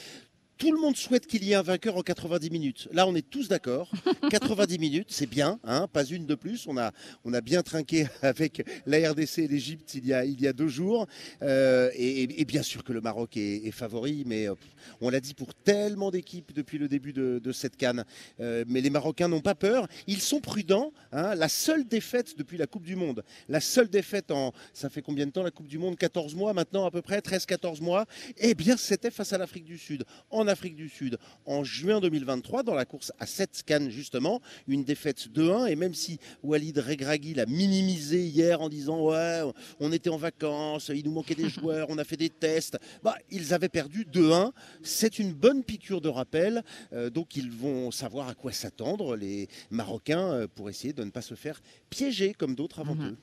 [0.59, 2.89] tout le monde souhaite qu'il y ait un vainqueur en 90 minutes.
[2.91, 3.89] Là, on est tous d'accord.
[4.29, 6.67] 90 minutes, c'est bien, hein, pas une de plus.
[6.67, 6.91] On a,
[7.23, 10.53] on a bien trinqué avec la RDC et l'Égypte il y a, il y a
[10.53, 11.07] deux jours.
[11.41, 14.55] Euh, et, bien sûr que le Maroc est, est favori, mais euh,
[14.99, 18.03] on l'a dit pour tellement d'équipes depuis le début de, de cette canne.
[18.41, 19.87] Euh, mais les Marocains n'ont pas peur.
[20.07, 20.91] Ils sont prudents.
[21.13, 21.35] hein.
[21.35, 24.53] La seule défaite depuis la Coupe du Monde, la seule défaite en.
[24.73, 25.95] Ça fait combien de temps la Coupe du Monde?
[25.97, 28.05] 14 mois maintenant, à peu près 13-14 mois.
[28.39, 30.03] Eh bien, c'était face à l'Afrique du Sud.
[30.29, 34.83] En Afrique du Sud, en juin 2023, dans la course à 7 cannes, justement, une
[34.83, 35.67] défaite 2-1.
[35.67, 39.41] Et même si Walid Regragui l'a minimisé hier en disant Ouais,
[39.79, 43.15] on était en vacances, il nous manquait des joueurs, on a fait des tests, bah,
[43.29, 44.51] ils avaient perdu 2-1.
[44.83, 46.63] C'est une bonne piqûre de rappel.
[46.93, 51.11] Euh, donc, ils vont savoir à quoi s'attendre, les Marocains, euh, pour essayer de ne
[51.11, 53.17] pas se faire piéger comme d'autres avant eux.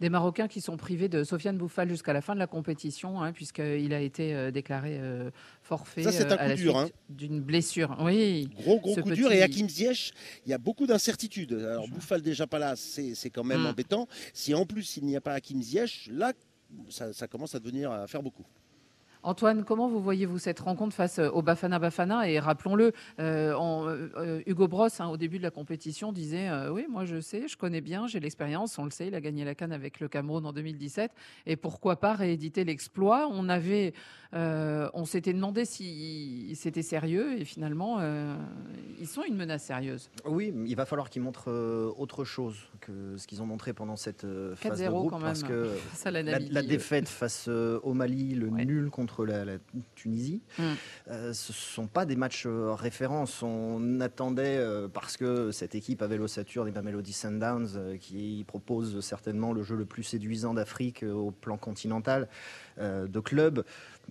[0.00, 3.32] Des Marocains qui sont privés de Sofiane Bouffal jusqu'à la fin de la compétition, hein,
[3.32, 5.30] puisqu'il a été euh, déclaré euh,
[5.62, 6.98] forfait Ça, c'est un euh, à coup la dur, suite hein.
[7.08, 7.96] d'une blessure.
[8.00, 9.32] Oui, Gros, gros coup petit- dur.
[9.32, 10.12] Et Hakim Ziyech,
[10.46, 11.52] il y a beaucoup d'incertitudes.
[11.52, 13.66] Alors, Bouffal déjà pas là, c'est c'est quand même Mm.
[13.66, 14.08] embêtant.
[14.32, 16.32] Si en plus il n'y a pas Hakim Ziyech, là,
[16.88, 18.44] ça, ça commence à devenir à faire beaucoup.
[19.24, 23.52] Antoine, comment vous voyez-vous cette rencontre face au Bafana Bafana Et rappelons-le, euh,
[24.16, 27.48] euh, Hugo Bros, hein, au début de la compétition, disait euh, Oui, moi je sais,
[27.48, 30.08] je connais bien, j'ai l'expérience, on le sait, il a gagné la Cannes avec le
[30.08, 31.10] Cameroun en 2017.
[31.46, 33.28] Et pourquoi pas rééditer l'exploit?
[33.32, 33.92] On avait,
[34.34, 38.36] euh, on s'était demandé si c'était sérieux et finalement, euh,
[39.00, 40.10] ils sont une menace sérieuse.
[40.26, 43.96] Oui, il va falloir qu'ils montrent euh, autre chose que ce qu'ils ont montré pendant
[43.96, 44.26] cette
[44.56, 45.10] phase de 4-0 groupe.
[45.10, 45.50] quand parce même.
[45.50, 49.54] que Ça, la la, défaite face au Mali, le nul contre la, la
[49.94, 50.42] Tunisie,
[51.08, 53.42] euh, ce ne sont pas des matchs références.
[53.42, 59.62] On attendait, parce que cette équipe avait l'ossature des Mamelody Sundowns, qui propose certainement le
[59.62, 62.28] jeu le plus séduisant d'Afrique au plan continental
[62.78, 63.64] de club,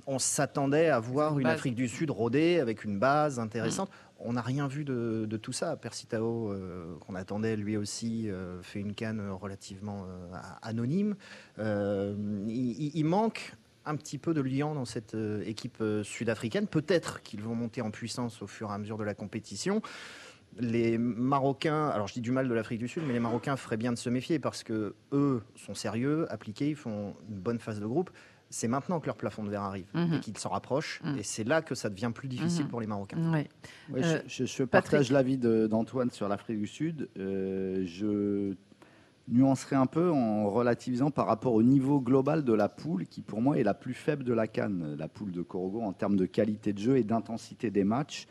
[0.05, 1.55] on s'attendait à voir une base.
[1.55, 3.89] Afrique du Sud rodée avec une base intéressante.
[4.19, 5.75] On n'a rien vu de, de tout ça.
[5.75, 11.15] Persitao, euh, qu'on attendait lui aussi, euh, fait une canne relativement euh, anonyme.
[11.57, 13.53] Il, il- manque
[13.85, 16.67] un petit peu de liant dans cette équipe sud-africaine.
[16.67, 19.81] Peut-être qu'ils vont monter en puissance au fur et à mesure de la compétition.
[20.59, 23.77] Les Marocains, alors je dis du mal de l'Afrique du Sud, mais les Marocains feraient
[23.77, 27.79] bien de se méfier parce que eux sont sérieux, appliqués, ils font une bonne phase
[27.79, 28.09] de groupe.
[28.49, 30.13] C'est maintenant que leur plafond de verre arrive Mhm.
[30.15, 31.01] et qu'ils s'en rapprochent.
[31.03, 31.17] Mhm.
[31.17, 32.69] Et c'est là que ça devient plus difficile Mhm.
[32.69, 33.17] pour les Marocains.
[33.33, 33.45] Oui,
[34.01, 34.69] Euh, je, je- je Patrick.
[34.91, 37.09] partage l'avis d'Antoine sur l'Afrique du Sud.
[37.17, 38.53] Euh, je
[39.29, 43.41] nuancerai un peu en relativisant par rapport au niveau global de la poule, qui pour
[43.41, 46.25] moi est la plus faible de la Cannes, la poule de Korogo, en termes de
[46.25, 48.27] qualité de jeu et d'intensité des matchs.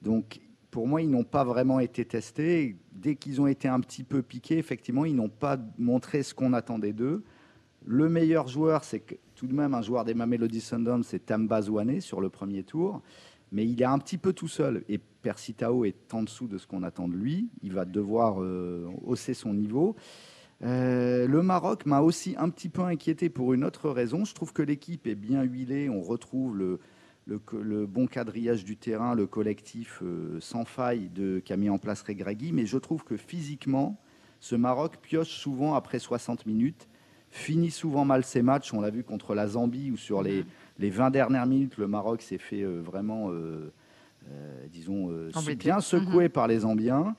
[0.00, 0.40] Donc,
[0.70, 2.76] pour moi, ils n'ont pas vraiment été testés.
[2.92, 6.54] Dès qu'ils ont été un petit peu piqués, effectivement, ils n'ont pas montré ce qu'on
[6.54, 7.24] attendait d'eux.
[7.84, 11.62] Le meilleur joueur, c'est que- tout de même un joueur des Mamelody Sundowns, c'est Tamba
[11.62, 13.02] Zwane sur le premier tour.
[13.52, 14.82] Mais il est un petit peu tout seul.
[14.88, 17.48] Et Persitao est en dessous de ce qu'on attend de lui.
[17.62, 19.94] Il va devoir euh, hausser son niveau.
[20.64, 24.24] Euh, le Maroc m'a aussi un petit peu inquiété pour une autre raison.
[24.24, 25.88] Je trouve que l'équipe est bien huilée.
[25.88, 31.12] On retrouve le, bon quadrillage du terrain, le collectif euh, sans faille
[31.44, 32.50] qu'a mis en place Regragui.
[32.50, 34.00] Mais je trouve que physiquement,
[34.40, 36.87] ce Maroc pioche souvent après 60 minutes,
[37.30, 38.72] finit souvent mal ses matchs.
[38.72, 40.44] On l'a vu contre la Zambie où sur les,
[40.78, 43.72] les 20 dernières minutes, le Maroc s'est fait euh, vraiment, euh,
[44.30, 45.10] euh, disons,
[45.56, 47.14] bien secoué par les Zambiens.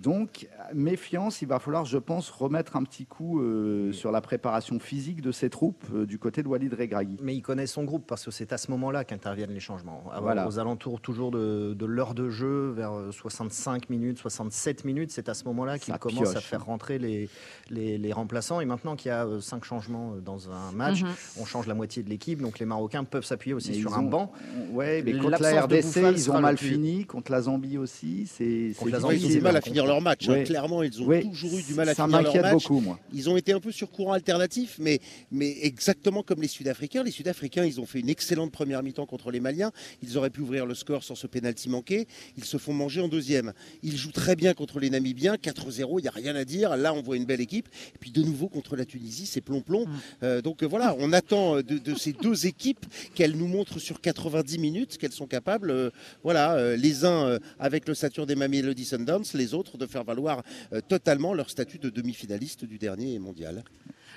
[0.00, 4.78] Donc, méfiance, il va falloir, je pense, remettre un petit coup euh, sur la préparation
[4.78, 7.18] physique de ces troupes euh, du côté de Walid Regragui.
[7.22, 10.04] Mais il connaît son groupe parce que c'est à ce moment-là qu'interviennent les changements.
[10.22, 10.48] Voilà.
[10.48, 15.28] Aux alentours toujours de, de l'heure de jeu, vers euh, 65 minutes, 67 minutes, c'est
[15.28, 17.28] à ce moment-là qu'il commence à faire rentrer les,
[17.68, 18.60] les, les remplaçants.
[18.60, 21.08] Et maintenant qu'il y a euh, cinq changements euh, dans un match, Mhm.
[21.40, 22.40] on change la moitié de l'équipe.
[22.40, 24.32] Donc les Marocains peuvent s'appuyer aussi Mais sur un ont- banc.
[24.72, 27.04] Ouais, mais contre la RDC, Bouffal ils ont mal fini.
[27.04, 28.72] Contre la Zambie aussi, c'est.
[28.78, 29.38] Contre la c'est Zambie, Ils ont difficile.
[29.38, 30.28] du mal à finir leur match.
[30.28, 30.44] hein.
[30.44, 32.62] Clairement, ils ont toujours eu du mal à Ça finir leur m'inquiète match.
[32.62, 32.98] beaucoup, moi.
[33.12, 37.02] Ils ont été un peu sur courant alternatif, mais, mais exactement comme les Sud-Africains.
[37.02, 39.72] Les Sud-Africains, ils ont fait une excellente première mi-temps contre les Maliens.
[40.02, 42.06] Ils auraient pu ouvrir le score sans ce pénalty manqué.
[42.36, 43.52] Ils se font manger en deuxième.
[43.82, 45.34] Ils jouent très bien contre les Namibiens.
[45.36, 46.76] 4-0, il n'y a rien à dire.
[46.76, 47.68] Là, on voit une belle équipe.
[47.94, 49.86] Et puis de nouveau contre la Tunisie, c'est plomb-plomb.
[50.22, 54.00] Euh, donc voilà, on attend euh, de, de ces deux équipes qu'elles nous montrent sur
[54.00, 55.90] 90 minutes qu'elles sont capables, euh,
[56.22, 60.04] voilà, euh, les uns euh, avec le statut des Mamelody Sundowns, les autres de faire
[60.04, 63.64] valoir euh, totalement leur statut de demi-finaliste du dernier mondial.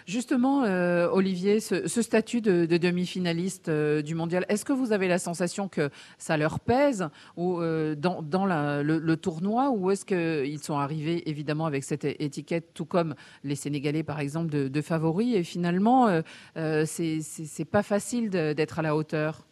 [0.05, 5.07] Justement, euh, Olivier, ce, statut de, de demi-finaliste euh, du mondial, est-ce que vous avez
[5.07, 7.07] la sensation que ça leur pèse
[7.37, 7.61] ou,
[7.95, 13.55] dans, le, tournoi ou est-ce qu'ils sont arrivés évidemment avec cette étiquette, tout comme les
[13.55, 16.21] Sénégalais par exemple, de, de favoris et finalement,
[16.55, 19.45] c'est pas facile d'être à la hauteur?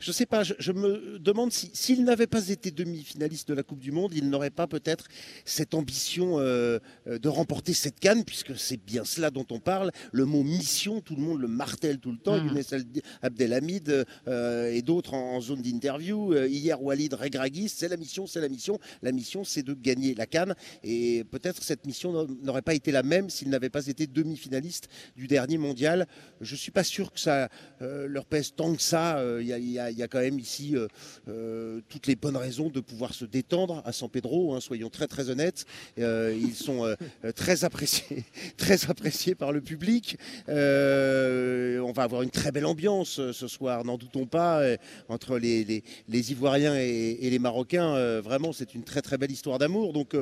[0.00, 3.62] Je sais pas, je, je me demande si s'il n'avait pas été demi-finaliste de la
[3.62, 5.08] Coupe du Monde, il n'aurait pas peut-être
[5.44, 9.90] cette ambition euh, euh, de remporter cette canne, puisque c'est bien cela dont on parle.
[10.12, 12.38] Le mot mission, tout le monde le martèle tout le temps.
[12.42, 12.48] Mhm.
[12.48, 16.32] Younes El- Abdelhamid euh, et d'autres en, en zone d'interview.
[16.32, 18.78] Euh, hier, Walid Regragui, c'est la mission, c'est la mission.
[19.02, 20.54] La mission, c'est de gagner la canne.
[20.82, 24.88] Et peut-être cette mission n'a- n'aurait pas été la même s'il n'avait pas été demi-finaliste
[25.14, 26.06] du dernier mondial.
[26.40, 29.22] Je suis pas sûr que ça leur pèse tant que ça.
[29.40, 30.88] Il y, a- il y a- il y a quand même ici euh,
[31.28, 34.54] euh, toutes les bonnes raisons de pouvoir se détendre à San Pedro.
[34.54, 35.64] hein, soyons très très honnêtes.
[35.98, 36.94] Euh, ils sont
[37.36, 38.24] très appréciés,
[38.56, 40.16] très appréciés par le public.
[40.48, 44.62] On va avoir une très belle ambiance ce soir, n'en doutons pas,
[45.08, 45.64] entre les,
[46.08, 48.20] les- Ivoiriens et, les Marocains.
[48.20, 49.92] Vraiment, c'est une très très belle histoire d'amour.
[49.92, 50.14] Donc,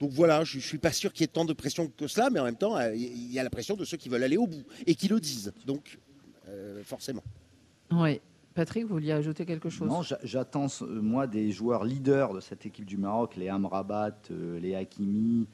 [0.00, 2.30] donc voilà, je, je suis pas sûr qu'il y ait tant de pression que cela,
[2.30, 4.46] mais en même temps, il y a la pression de ceux qui veulent aller au
[4.46, 5.52] bout et qui le disent.
[5.66, 5.98] Donc,
[6.84, 7.22] forcément.
[7.92, 8.20] Oui.
[8.54, 9.88] Patrick, vous vouliez ajouter quelque chose?
[9.88, 14.58] Non, j'a- j'attends, moi, des joueurs leaders de cette équipe du Maroc, les Amrabat, euh,
[14.58, 15.46] les Hakimi,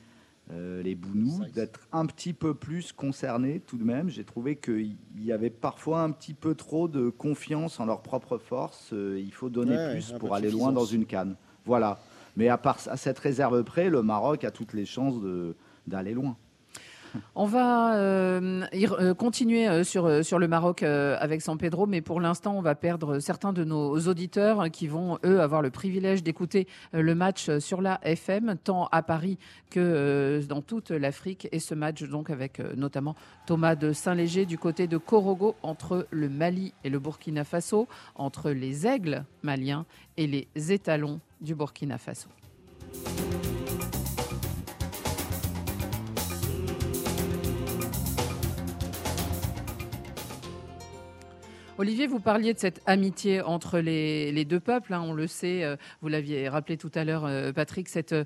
[0.51, 4.09] euh, les Bounous, d'être un petit peu plus concernés tout de même.
[4.09, 8.38] J'ai trouvé qu'il y avait parfois un petit peu trop de confiance en leur propre
[8.38, 8.90] force.
[8.92, 11.36] Euh, il faut donner Ouais, plus pour aller loin dans une canne.
[11.64, 11.99] Voilà.
[12.36, 15.16] Mais à part à cette réserve près, le Maroc a toutes les chances
[15.86, 16.36] d'aller loin.
[17.35, 22.21] On va euh, euh, continuer euh, sur, sur le Maroc avec San Pedro, mais pour
[22.21, 26.67] l'instant, on va perdre certains de nos auditeurs qui vont, eux, avoir le privilège d'écouter
[26.93, 29.39] le match sur la FM, tant à Paris
[29.71, 31.49] que dans toute l'Afrique.
[31.53, 33.14] Et ce match, donc, avec notamment
[33.47, 38.51] Thomas de Saint-Léger du côté de Korogo, entre le Mali et le Burkina Faso, entre
[38.51, 39.87] les aigles maliens
[40.17, 42.29] et les étalons du Burkina Faso.
[51.79, 54.95] Olivier, vous parliez de cette amitié entre les, deux peuples.
[54.95, 58.24] hein, on le sait, euh, vous l'aviez rappelé tout à l'heure, euh, Patrick, cette, euh,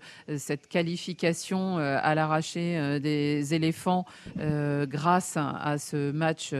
[0.68, 4.04] qualification à l'arraché des éléphants
[4.36, 6.54] grâce à, ce match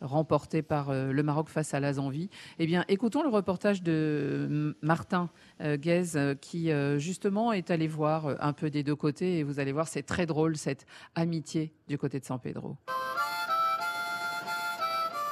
[0.00, 2.30] remporté par le Maroc face à la Zambie.
[2.58, 8.70] Eh bien, écoutons le reportage de Martin Guez qui, justement, est allé voir un peu
[8.70, 9.38] des deux côtés.
[9.38, 12.76] Et vous allez voir, c'est très drôle, cette amitié du côté de San Pedro.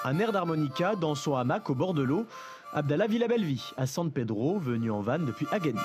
[0.04, 2.26] Un air d'harmonica dans son hamac au bord de l'eau.
[2.72, 5.82] Abdallah vit la belle vie à San Pedro, venu en van depuis Agadir.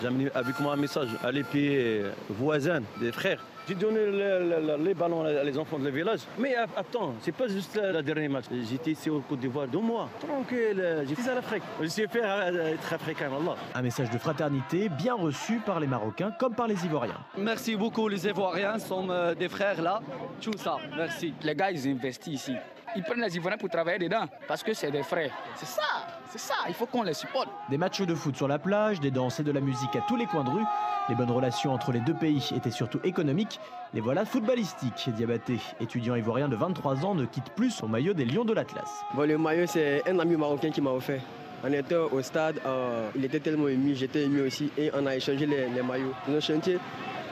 [0.00, 3.42] J'ai amené avec moi un message à les pays voisins, des frères.
[3.68, 6.20] J'ai donné le- le- le- les ballons à les enfants du village.
[6.38, 8.46] Mais a- attends, c'est pas juste la, la dernière match.
[8.68, 10.08] J'étais ici au Côte d'Ivoire deux mois.
[10.26, 11.62] Tranquille, j'étais à l'Afrique.
[11.80, 13.54] Je sais faire euh, être africain, Allah.
[13.74, 17.20] Un message de fraternité bien reçu par les Marocains comme par les Ivoiriens.
[17.38, 20.00] Merci beaucoup, les Ivoiriens sont euh, des frères là.
[20.40, 21.32] Tout ça, merci.
[21.42, 22.54] Les gars, ils investissent ici.
[22.96, 25.30] Ils prennent les Ivoiriens pour travailler dedans parce que c'est des frères.
[25.54, 25.82] C'est ça,
[26.28, 27.48] c'est ça, il faut qu'on les supporte.
[27.68, 30.16] Des matchs de foot sur la plage, des danses et de la musique à tous
[30.16, 30.64] les coins de rue.
[31.08, 33.60] Les bonnes relations entre les deux pays étaient surtout économiques.
[33.94, 35.08] Les voilà footballistiques.
[35.14, 38.88] Diabaté, étudiant ivoirien de 23 ans, ne quitte plus son maillot des Lions de l'Atlas.
[39.14, 41.20] Bon, le maillot, c'est un ami marocain qui m'a offert.
[41.62, 45.14] On était au stade, euh, il était tellement ému, j'étais ému aussi, et on a
[45.14, 46.14] échangé les, les maillots.
[46.26, 46.78] Nos chantiers,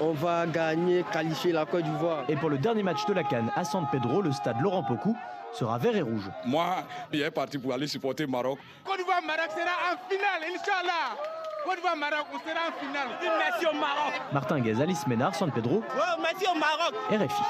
[0.01, 2.24] on va gagner, qualifier la Côte d'Ivoire.
[2.28, 5.16] Et pour le dernier match de la Cannes à San Pedro, le stade Laurent Pocou
[5.53, 6.30] sera vert et rouge.
[6.44, 6.76] Moi,
[7.12, 8.59] il est parti pour aller supporter Maroc.
[8.84, 11.16] Côte d'Ivoire, Maroc sera en finale, Inch'Allah.
[11.64, 13.09] Côte d'Ivoire, Maroc, on sera en finale.
[13.20, 14.12] Merci au Maroc.
[14.32, 15.82] Martin Guez, Alice Ménard, San Pedro,
[16.20, 16.94] merci au Maroc.
[17.11, 17.42] RFI.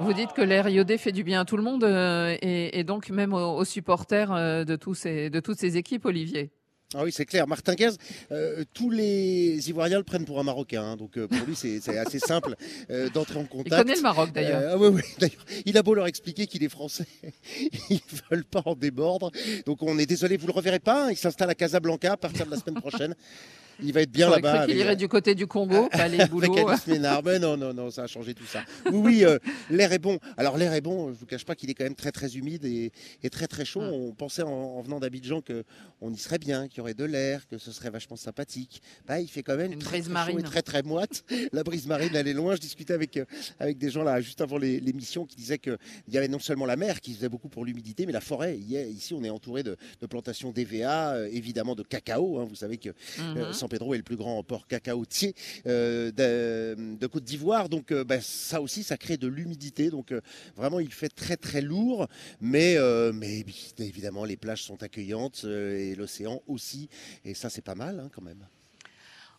[0.00, 2.84] Vous dites que l'air iodé fait du bien à tout le monde euh, et, et
[2.84, 6.50] donc même aux, aux supporters euh, de, tous ces, de toutes ces équipes, Olivier.
[6.92, 7.46] Ah oui, c'est clair.
[7.46, 7.90] Martin Guez,
[8.32, 10.82] euh, tous les Ivoiriens le prennent pour un Marocain.
[10.82, 10.96] hein.
[10.96, 12.56] donc euh, pour lui, c'est assez simple
[12.90, 13.76] euh, d'entrer en contact.
[13.82, 14.60] connaît le Maroc, d'ailleurs.
[14.60, 15.44] Euh, ah oui, oui, d'ailleurs.
[15.66, 17.06] Il a beau leur expliquer qu'il est français,
[17.90, 19.30] ils veulent pas en démordre.
[19.66, 21.06] Donc on est désolé, vous le reverrez pas.
[21.06, 21.10] hein.
[21.12, 23.14] Il s'installe à Casablanca à partir de la semaine prochaine.
[23.82, 24.52] Il va être bien là-bas.
[24.62, 26.54] avec- irait du côté du Congo, pas les boulots.
[27.24, 28.62] Mais non, non, non, ça a changé tout ça.
[28.86, 29.38] Oui, oui, euh,
[29.70, 30.18] l'air est bon.
[30.36, 32.64] Alors l'air est bon, je vous cache pas qu'il est quand même très très humide
[32.64, 33.80] et, et très très chaud.
[33.80, 35.64] On pensait en, en venant d'Abidjan que
[36.00, 38.82] on y serait bien, qu'il y aurait de l'air, que ce serait vachement sympathique.
[39.06, 40.38] Bah, il fait quand même très, brise très chaud marine.
[40.40, 41.24] et très très moite.
[41.52, 42.54] La brise marine, elle est loin.
[42.54, 43.24] Je discutais avec, euh,
[43.58, 45.76] avec des gens là juste avant l'émission qui disaient qu'il
[46.08, 48.58] y avait non seulement la mer qui faisait beaucoup pour l'humidité, mais la forêt.
[48.58, 52.38] Il ici, on est entouré de, de plantations d'EVA, euh, évidemment de cacao.
[52.38, 52.46] hein.
[52.48, 53.52] Vous savez que Mhm.
[53.52, 55.34] San Pedro est le plus grand port cacaotier
[55.66, 57.70] euh, de, Côte d'Ivoire.
[57.70, 59.88] Donc euh, bah, ça aussi, ça crée de l'humidité.
[59.88, 60.20] Donc euh,
[60.56, 62.06] vraiment, il fait très très lourd.
[62.40, 62.76] Mais,
[63.78, 66.88] évidemment, les plages sont accueillantes et l'océan aussi.
[67.24, 68.44] Et ça, c'est pas mal hein, quand même.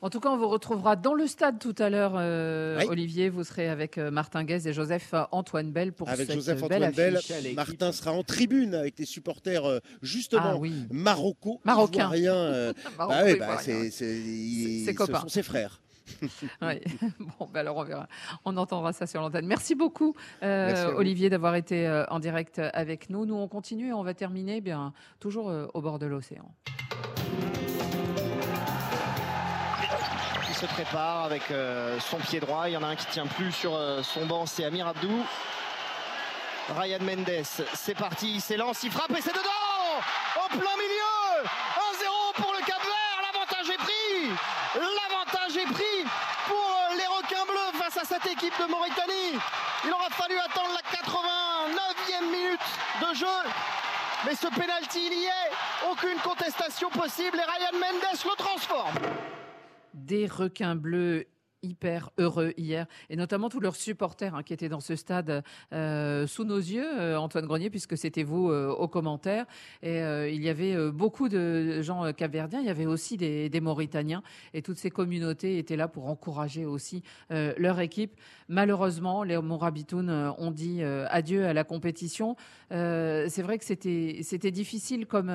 [0.03, 2.85] En tout cas, on vous retrouvera dans le stade tout à l'heure, euh, Oui.
[2.89, 3.29] Olivier.
[3.29, 6.61] Vous serez avec euh, Martin Guez et Joseph euh, Antoine Bell pour Avec cette Joseph
[6.67, 7.53] belle Antoine Bell, affiche.
[7.55, 9.63] Martin sera en tribune avec les supporters
[10.01, 10.73] justement Ah oui.
[10.91, 12.05] Marocco, Marocains.
[12.15, 12.73] ivoiriens.
[12.97, 15.21] Maroco- bah ouais, bah, c'est- ses ce copains.
[15.21, 15.79] sont ses frères.
[16.61, 16.81] Oui.
[17.39, 18.07] Bon, ben alors on verra.
[18.43, 19.45] On entendra ça sur l'antenne.
[19.45, 20.85] Merci beaucoup, euh, Merci.
[20.95, 23.25] Olivier, d'avoir été euh, en direct avec nous.
[23.27, 26.51] Nous, on continue et on va terminer bien toujours euh, au bord de l'océan.
[30.61, 32.69] Se prépare avec euh, son pied droit.
[32.69, 35.25] Il y en a un qui tient plus sur euh, son banc, c'est Amir Abdou.
[36.77, 37.43] Ryan Mendes,
[37.73, 39.97] c'est parti, il s'élance, il frappe et c'est dedans
[40.45, 44.29] Au plein milieu 1-0 pour le Cap Vert, l'avantage est pris
[44.75, 46.05] L'avantage est pris
[46.45, 49.39] pour euh, les requins bleus face à cette équipe de Mauritanie.
[49.83, 52.69] Il aura fallu attendre la 89e minute
[53.01, 53.49] de jeu.
[54.27, 55.89] Mais ce pénalty, il y est.
[55.89, 58.93] Aucune contestation possible et Ryan Mendes le transforme.
[59.93, 61.25] Des requins bleus
[61.63, 65.43] hyper heureux hier, et notamment tous leurs supporters hein, qui étaient dans ce stade
[65.73, 69.45] euh, sous nos yeux, euh, Antoine Grenier, puisque c'était vous euh, aux commentaires.
[69.81, 74.23] Et euh, il y avait beaucoup de gens capverdiens, il y avait aussi des, Mauritaniens,
[74.53, 78.15] et toutes ces communautés étaient là pour encourager aussi leur équipe.
[78.47, 82.35] Malheureusement, les Mourabitoun euh, ont dit adieu à la compétition.
[82.69, 85.31] C'est vrai que c'était difficile comme,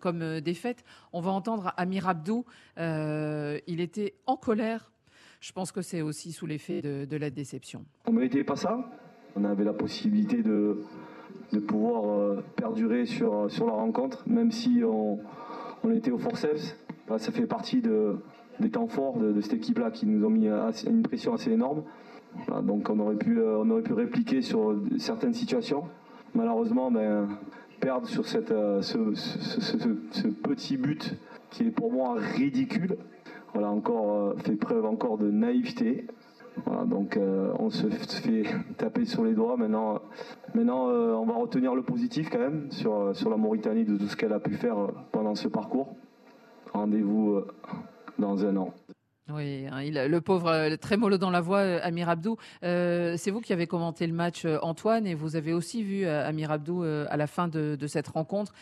[0.00, 0.84] comme défaite.
[1.12, 2.44] On va entendre Amir Abdou,
[2.76, 4.90] il était en colère.
[5.40, 7.84] Je pense que c'est aussi sous l'effet de, la déception.
[8.06, 8.78] On ne méritait pas ça.
[9.34, 10.82] On avait la possibilité de,
[11.52, 15.18] de pouvoir euh, perdurer sur, sur la rencontre, même si on,
[15.82, 16.76] on était au forceps.
[17.16, 18.18] Ça fait partie de,
[18.60, 20.46] des temps forts de, cette équipe-là qui nous ont mis
[20.86, 21.84] une pression assez énorme.
[22.62, 25.84] Donc on aurait, pu, euh, on aurait pu répliquer sur certaines situations.
[26.34, 27.28] Malheureusement, ben,
[27.80, 31.14] perdre sur cette, euh, ce petit but
[31.50, 32.96] qui est pour moi ridicule.
[33.52, 36.06] Voilà, encore euh, fait preuve encore de naïveté.
[36.86, 38.44] Donc euh, on se fait
[38.76, 39.56] taper sur les doigts.
[39.56, 40.00] Maintenant,
[40.54, 44.08] maintenant euh, on va retenir le positif quand même sur, sur la Mauritanie de tout
[44.08, 44.76] ce qu'elle a pu faire
[45.12, 45.94] pendant ce parcours.
[46.72, 47.40] Rendez-vous
[48.18, 48.74] dans un an.
[49.32, 52.36] Oui, hein, le pauvre, euh, très mollo dans la voix, euh, Amir Abdou.
[52.62, 56.50] Euh, c'est vous qui avez commenté le match, Antoine, et vous avez aussi vu Amir
[56.50, 58.52] Abdou à la fin de, cette rencontre,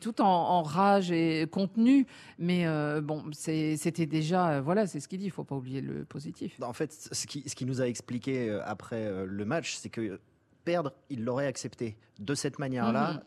[0.00, 2.06] tout en, rage et contenu.
[2.38, 2.66] Mais
[3.02, 5.26] bon, c'était déjà, voilà, c'est ce qu'il dit.
[5.26, 6.60] Il faut pas oublier le positif.
[6.62, 10.20] En fait, ce qui, nous a expliqué après le match, c'est que
[10.66, 11.96] perdre, il l'aurait accepté.
[12.18, 13.18] De cette manière-là, Mhm,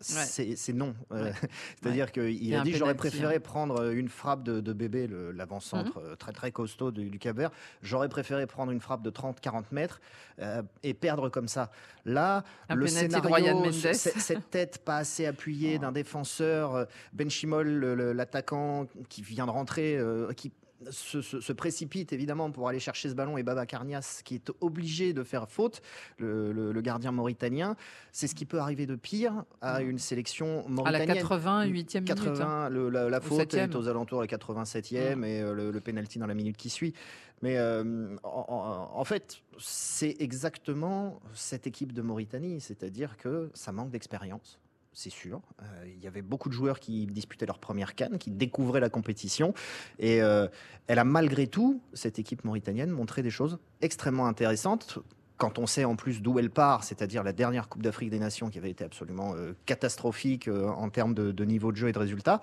[0.49, 0.55] ouais.
[0.55, 0.95] c'est non.
[1.11, 1.31] Euh, Ouais.
[1.81, 2.33] C'est-à-dire Ouais.
[2.33, 3.39] qu'il a dit j'aurais penalty, préféré hein.
[3.39, 7.51] prendre une frappe de, de bébé, l'avant-centre euh, très très costaud du, du Cap-Vert.
[7.83, 10.01] J'aurais préféré prendre une frappe de 30-40 mètres
[10.39, 11.69] euh, et perdre comme ça.
[12.05, 17.67] Là, Un le scénario, cette tête pas assez appuyée d'un défenseur, euh, Ben Chimol,
[18.15, 20.51] l'attaquant qui vient de rentrer, euh, qui
[20.89, 24.51] se, se- se précipite évidemment pour aller chercher ce ballon et Baba Carnias qui est
[24.61, 25.81] obligé de faire faute,
[26.17, 27.75] le, le- le gardien mauritanien.
[28.11, 31.25] C'est ce qui peut arriver de pire à une sélection À la mauritanienne.
[31.25, 32.69] 88e minute, 80, hein.
[32.69, 33.75] le- la, faute est 7e.
[33.75, 36.93] aux alentours de la 87e et euh, le, le penalty dans la minute qui suit.
[37.41, 44.59] Mais euh, en fait, c'est exactement cette équipe de Mauritanie, c'est-à-dire que ça manque d'expérience.
[44.93, 45.41] C'est sûr.
[45.61, 48.89] Euh, il y avait beaucoup de joueurs qui disputaient leur première canne, qui découvraient la
[48.89, 49.53] compétition.
[49.99, 50.47] Et euh,
[50.87, 54.99] elle a malgré tout, cette équipe mauritanienne, montré des choses extrêmement intéressantes.
[55.37, 58.49] Quand on sait en plus d'où elle part, c'est-à-dire la dernière Coupe d'Afrique des Nations
[58.49, 62.41] qui avait été absolument euh, catastrophique en termes de niveau de jeu et de résultats,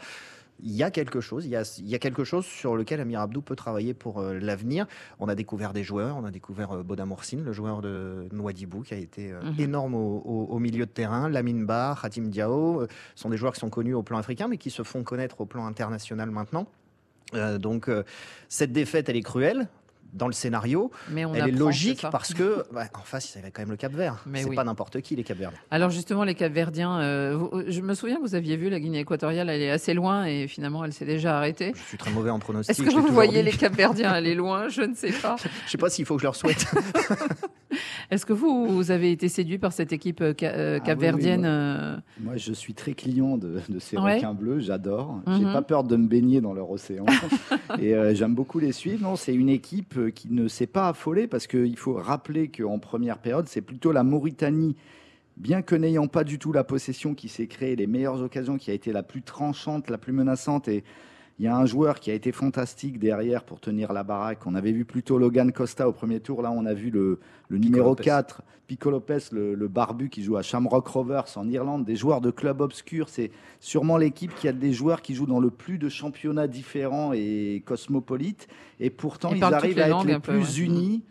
[0.61, 3.01] il y a quelque chose, il y a, il y a quelque chose sur lequel
[3.01, 4.87] Amir Abdou peut travailler pour euh, l'avenir.
[5.19, 8.83] On a découvert des joueurs, on a découvert euh, Boda Moursine, le joueur de Nouadhibou,
[8.83, 9.61] qui a été euh, Mhm.
[9.61, 11.29] énorme au, au- au milieu de terrain.
[11.29, 14.57] Lamine Ba, Hatim Diao, euh, sont des joueurs qui sont connus au plan africain, mais
[14.57, 16.67] qui se font connaître au plan international maintenant.
[17.59, 17.91] Donc
[18.49, 19.67] cette défaite, elle est cruelle
[20.13, 20.91] dans le scénario.
[21.11, 23.71] Mais on elle est logique parce que bah, en face, il y avait quand même
[23.71, 24.23] le Cap Vert.
[24.27, 24.57] Mais C'est oui.
[24.57, 25.53] pas n'importe qui les Cap Verts.
[25.71, 29.01] Alors justement, les Capverdiens, euh, vous- je me souviens que vous aviez vu la Guinée
[29.01, 31.73] équatoriale aller assez loin et finalement elle s'est déjà arrêtée.
[31.75, 32.79] Je suis très mauvais en pronostic.
[32.79, 33.51] Est-ce que vous voyez dit.
[33.51, 34.69] les Capverdiens aller loin?
[34.69, 35.37] Je ne sais pas.
[35.67, 36.67] Je sais pas s'il faut que je leur souhaite.
[38.11, 40.87] Est-ce que vous, vous avez été séduit par cette équipe euh, ca- euh, Ah oui,
[40.87, 44.17] capverdienne oui, moi- Moi, je suis très client de, de ces Ouais.
[44.17, 45.21] requins bleus, j'adore.
[45.27, 45.53] J'ai Mhm.
[45.53, 47.05] pas peur de me baigner dans leur océan.
[47.81, 49.03] et euh, j'aime beaucoup les suivre.
[49.03, 53.19] Non, c'est une équipe qui ne s'est pas affolée parce qu'il faut rappeler qu'en première
[53.19, 54.77] période, c'est plutôt la Mauritanie,
[55.37, 58.71] bien que n'ayant pas du tout la possession, qui s'est créé les meilleures occasions, qui
[58.71, 60.69] a été la plus tranchante, la plus menaçante.
[60.69, 60.83] Et
[61.39, 64.47] il y a un joueur qui a été fantastique derrière pour tenir la baraque.
[64.47, 66.41] On avait vu plutôt Logan Costa au premier tour.
[66.41, 68.05] Là, on a vu le, le numéro Lopez.
[68.05, 71.85] 4, Pico Lopez, le, le barbu qui joue à Shamrock Rovers en Irlande.
[71.85, 73.11] Des joueurs de clubs obscurs.
[73.11, 73.31] C'est
[73.61, 77.63] sûrement l'équipe qui a des joueurs qui jouent dans le plus de championnats différents et
[77.67, 78.49] cosmopolites.
[78.81, 80.65] Et pourtant, Ils arrivent à être les peu, plus ouais.
[80.65, 81.03] unis.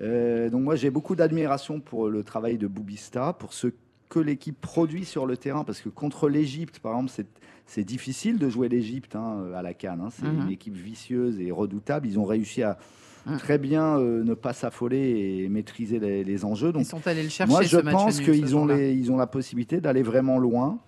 [0.00, 3.68] Euh, donc moi, j'ai beaucoup d'admiration pour le travail de Boubista, pour ce
[4.08, 7.12] que l'équipe produit sur le terrain, parce que contre l'Égypte, par exemple,
[7.66, 10.00] c'est difficile de jouer l'Égypte hein, à la canne.
[10.00, 10.08] hein.
[10.10, 10.42] C'est Mhm.
[10.46, 12.06] une équipe vicieuse et redoutable.
[12.06, 12.78] Ils ont réussi à
[13.26, 13.38] Mhm.
[13.38, 16.72] très bien euh, ne pas s'affoler et maîtriser les, les enjeux.
[16.72, 17.50] Donc, Ils sont allés le chercher.
[17.52, 18.76] moi, je ce pense qu'ils ont, jour-là.
[18.76, 20.78] les- ils ont la possibilité d'aller vraiment loin.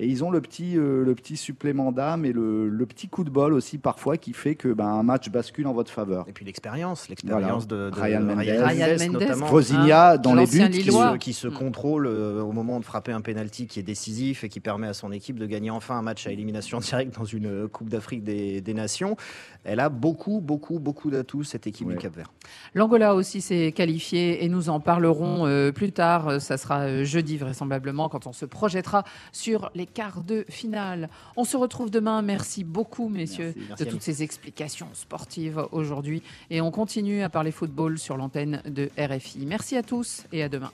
[0.00, 3.24] Et ils ont le petit, euh, le petit supplément d'âme et le, le petit coup
[3.24, 6.24] de bol aussi parfois qui fait que ben, un match bascule en votre faveur.
[6.28, 9.46] Et puis l'expérience, l'expérience de, de Ryan Mendes, Ryan Mendes, notamment.
[9.46, 10.70] Rosinha dans les buts.
[10.70, 14.44] qui se- qui se contrôle euh, au moment de frapper un penalty qui est décisif
[14.44, 17.24] et qui permet à son équipe de gagner enfin un match à élimination directe dans
[17.24, 19.16] une euh, Coupe d'Afrique des, des Nations.
[19.64, 22.32] Elle a beaucoup, beaucoup, beaucoup d'atouts, cette équipe du Cap-Vert.
[22.74, 26.40] L'Angola aussi s'est qualifié et nous en parlerons euh, plus tard.
[26.40, 31.08] Ça sera jeudi vraisemblablement quand on se projettera sur les quarts de finale.
[31.36, 32.22] On se retrouve demain.
[32.22, 36.22] Merci beaucoup, messieurs, Merci, merci, de toutes ces explications sportives aujourd'hui.
[36.50, 39.46] Et on continue à parler football sur l'antenne de RFI.
[39.46, 40.72] Merci à tous et à demain.